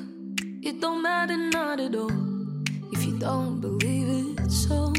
it 0.64 0.82
don't 0.82 1.02
matter, 1.02 1.38
not 1.38 1.80
at 1.80 1.96
all, 1.96 2.12
if 2.92 3.06
you 3.06 3.18
don't 3.18 3.62
believe 3.62 4.01
So, 4.52 4.92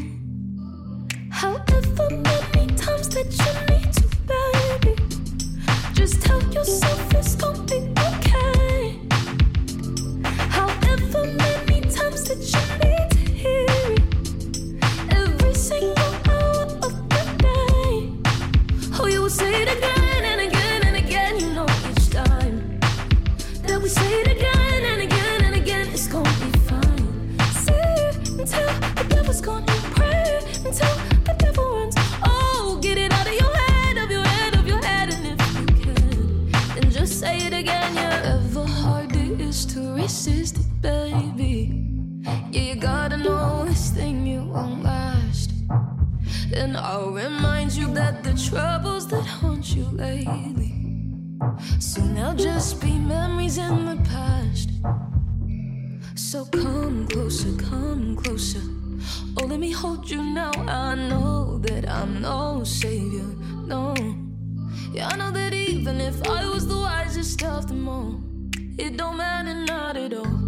however 1.30 2.09
many 2.11 2.66
times 2.74 3.09
that 3.11 3.28
you 3.36 3.53
need 3.68 3.92
to, 3.92 4.05
baby, 4.26 4.94
just 5.92 6.22
tell 6.22 6.42
yourself 6.55 7.14
it's 7.14 7.34
gonna 7.34 7.62
be 7.64 7.92
okay. 8.09 8.98
However 10.48 11.26
many 11.36 11.82
times 11.82 12.24
that 12.28 12.40
you 12.53 12.62
need 12.80 13.11
to 13.11 13.32
hear 13.40 13.66
it, 13.92 14.00
every 15.11 15.55
single 15.55 16.14
hour 16.30 16.64
of 16.86 16.94
the 17.11 17.22
day. 17.44 17.92
Oh, 18.98 19.07
you 19.07 19.20
will 19.20 19.28
say 19.28 19.53
it 19.62 19.68
again 19.76 20.24
and 20.24 20.40
again 20.48 20.82
and 20.86 20.96
again, 20.96 21.38
you 21.40 21.53
know 21.53 21.66
each 21.90 22.09
time 22.09 22.80
that 23.66 23.82
we 23.82 23.90
say 23.90 24.20
it 24.22 24.32
So 56.32 56.46
come 56.46 57.06
closer, 57.08 57.54
come 57.56 58.16
closer. 58.16 58.71
Hold 59.83 60.09
you 60.09 60.22
now. 60.22 60.53
I 60.68 60.95
know 60.95 61.59
that 61.59 61.89
I'm 61.89 62.22
no 62.22 62.62
savior, 62.62 63.26
no. 63.66 63.97
Yeah, 64.93 65.09
I 65.09 65.16
know 65.16 65.33
that 65.33 65.53
even 65.53 66.01
if 66.01 66.22
I 66.28 66.49
was 66.49 66.68
the 66.68 66.76
wisest 66.76 67.43
of 67.43 67.66
them 67.66 67.89
all, 67.89 68.20
it 68.78 68.97
don't 68.97 69.16
matter, 69.16 69.55
not 69.55 69.97
at 69.97 70.14
all, 70.14 70.39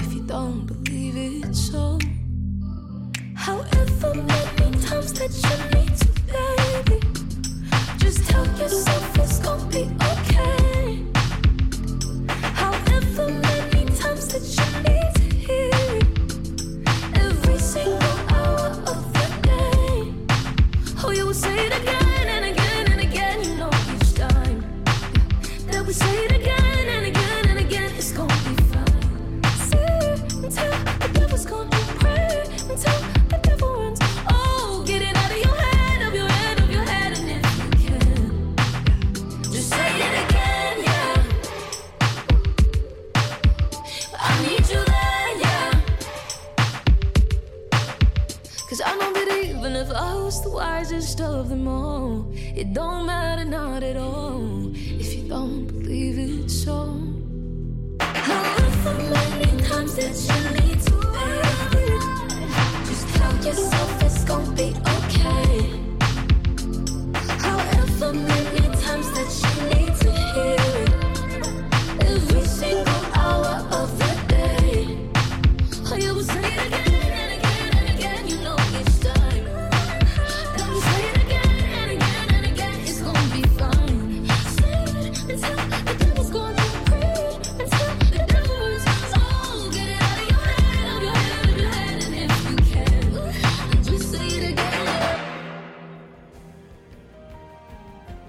if 0.00 0.14
you 0.14 0.22
don't 0.22 0.64
believe 0.64 1.18
it. 1.18 1.54
So, 1.54 1.98
however 3.34 4.14
many 4.14 4.80
times 4.80 5.12
that 5.18 5.32
you 5.44 5.56
need 5.76 5.94
to, 5.98 6.08
baby, 6.32 6.98
just 7.98 8.26
tell 8.26 8.46
yourself 8.56 9.18
it's 9.18 9.38
gonna 9.40 9.68
be 9.68 9.84
okay. 10.14 11.04
However 12.54 13.28
many 13.28 13.84
times 14.00 14.28
that 14.28 14.44
you 14.56 14.82
need 14.82 15.11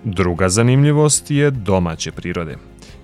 Druga 0.05 0.49
zanimljivost 0.49 1.31
je 1.31 1.51
domaće 1.51 2.11
prirode. 2.11 2.55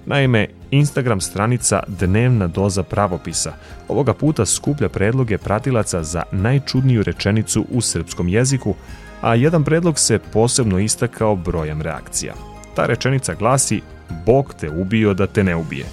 Naime, 0.06 0.47
Instagram 0.72 1.22
stranica 1.22 1.84
Dnevna 1.88 2.47
doza 2.47 2.84
pravopisa 2.84 3.54
ovoga 3.88 4.14
puta 4.14 4.45
skuplja 4.45 4.89
predloge 4.89 5.38
pratilaca 5.38 6.04
za 6.04 6.24
najčudniju 6.32 7.04
rečenicu 7.04 7.66
u 7.72 7.82
srpskom 7.82 8.28
jeziku, 8.28 8.76
a 9.22 9.36
jedan 9.36 9.64
predlog 9.64 10.00
se 10.00 10.20
posebno 10.34 10.80
istakao 10.80 11.36
brojem 11.36 11.82
reakcija. 11.82 12.34
Ta 12.76 12.86
rečenica 12.86 13.34
glasi 13.34 13.82
Bog 14.26 14.54
te 14.60 14.70
ubio 14.70 15.14
da 15.14 15.28
te 15.28 15.43
ne 15.43 15.56
ubije. 15.56 15.86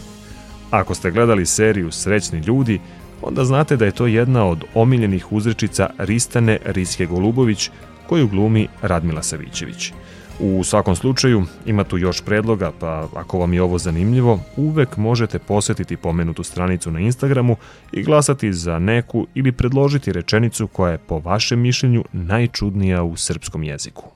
Ako 0.70 0.94
ste 0.94 1.10
gledali 1.10 1.46
seriju 1.46 1.90
Srećni 1.90 2.38
ljudi, 2.38 2.80
onda 3.22 3.44
znate 3.44 3.76
da 3.76 3.84
je 3.84 3.92
to 3.92 4.06
jedna 4.06 4.46
od 4.46 4.64
omiljenih 4.74 5.32
uzrečica 5.32 5.90
Ristane 5.98 6.58
Riske 6.64 7.06
Golubović, 7.06 7.70
koju 8.06 8.28
glumi 8.28 8.68
Radmila 8.82 9.22
Savićević. 9.22 9.92
U 10.40 10.64
svakom 10.64 10.96
slučaju, 10.96 11.44
ima 11.66 11.84
tu 11.84 11.98
još 11.98 12.20
predloga, 12.20 12.72
pa 12.80 13.08
ako 13.14 13.38
vam 13.38 13.52
je 13.52 13.62
ovo 13.62 13.78
zanimljivo, 13.78 14.40
uvek 14.56 14.96
možete 14.96 15.38
posetiti 15.38 15.96
pomenutu 15.96 16.42
stranicu 16.42 16.90
na 16.90 17.00
Instagramu 17.00 17.56
i 17.92 18.02
glasati 18.02 18.52
za 18.52 18.78
neku 18.78 19.26
ili 19.34 19.52
predložiti 19.52 20.12
rečenicu 20.12 20.66
koja 20.66 20.92
je 20.92 20.98
po 20.98 21.18
vašem 21.18 21.60
mišljenju 21.60 22.04
najčudnija 22.12 23.02
u 23.02 23.16
srpskom 23.16 23.62
jeziku. 23.62 24.15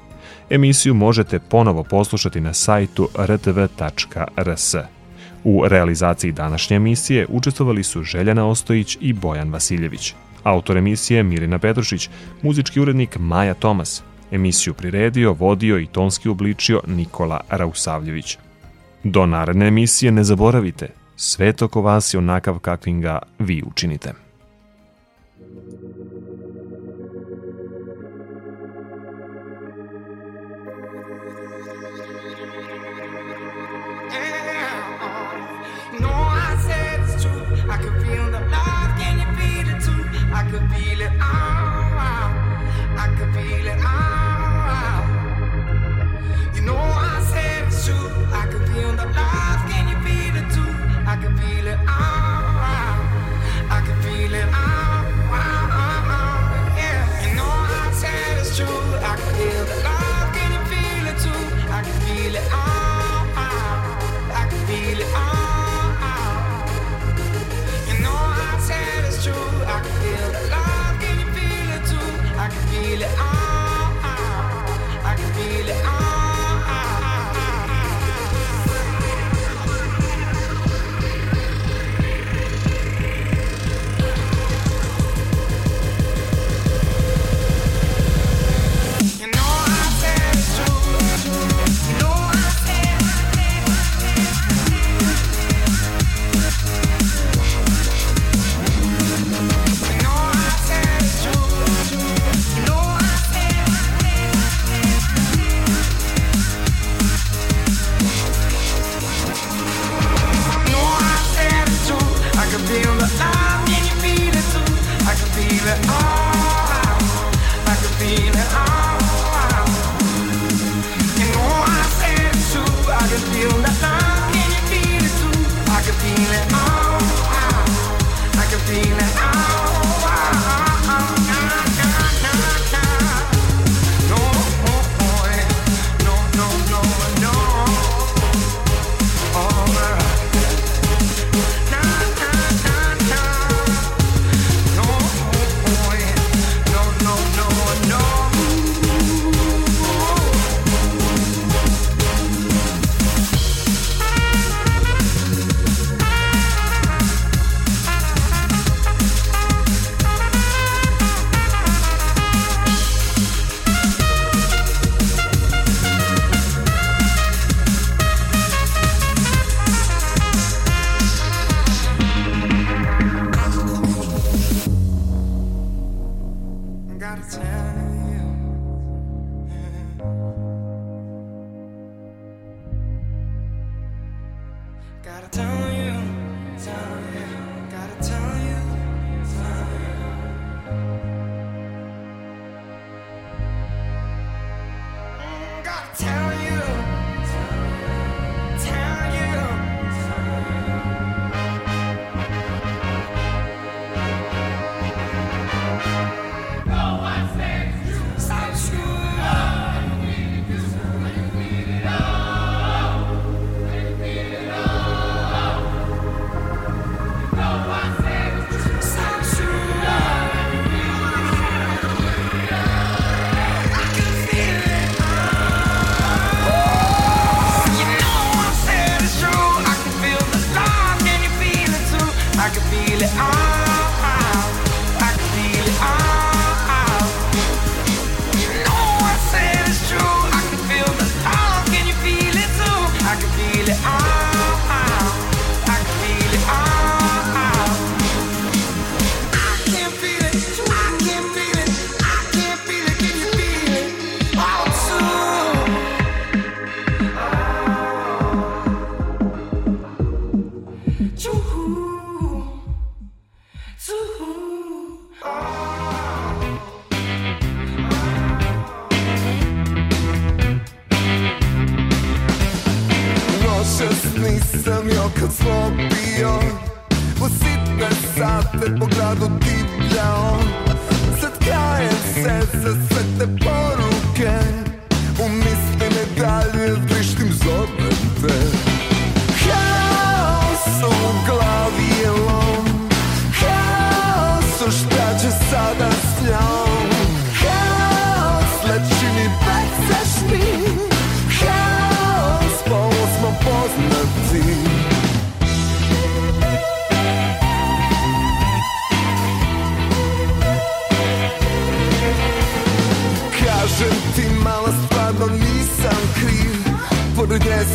Emisiju 0.51 0.95
možete 0.95 1.39
ponovo 1.39 1.85
poslušati 1.85 2.41
na 2.41 2.55
sajtu 2.55 3.09
rtv.rs. 3.19 4.75
U 5.45 5.69
realizaciji 5.69 6.33
današnje 6.33 6.77
emisije 6.77 7.27
učestvovali 7.29 7.83
su 7.83 8.03
Željana 8.03 8.47
Ostojić 8.47 8.99
i 9.01 9.13
Bojan 9.13 9.53
Vasiljević. 9.53 10.15
Autor 10.43 10.77
emisije 10.77 11.23
Mirina 11.23 11.59
Petrušić, 11.59 12.11
muzički 12.43 12.81
urednik 12.81 13.19
Maja 13.19 13.55
Tomas, 13.55 14.03
Emisiju 14.33 14.75
priredio, 14.75 15.33
vodio 15.33 15.79
i 15.79 15.87
tonski 15.87 16.29
obličio 16.29 16.81
Nikola 16.87 17.41
Rausavljević. 17.51 18.39
Do 19.05 19.27
naredne 19.27 19.69
emisije 19.69 20.13
ne 20.13 20.25
zaboravite, 20.25 20.89
sve 21.17 21.53
toko 21.53 21.83
vas 21.83 22.15
je 22.15 22.19
onakav 22.19 22.59
kakvim 22.59 23.01
ga 23.01 23.19
vi 23.39 23.63
učinite. 23.67 24.28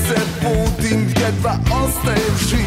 Se 0.07 0.15
budim 0.41 1.13
jedva 1.21 1.57
ostajem 1.83 2.35
živ 2.49 2.62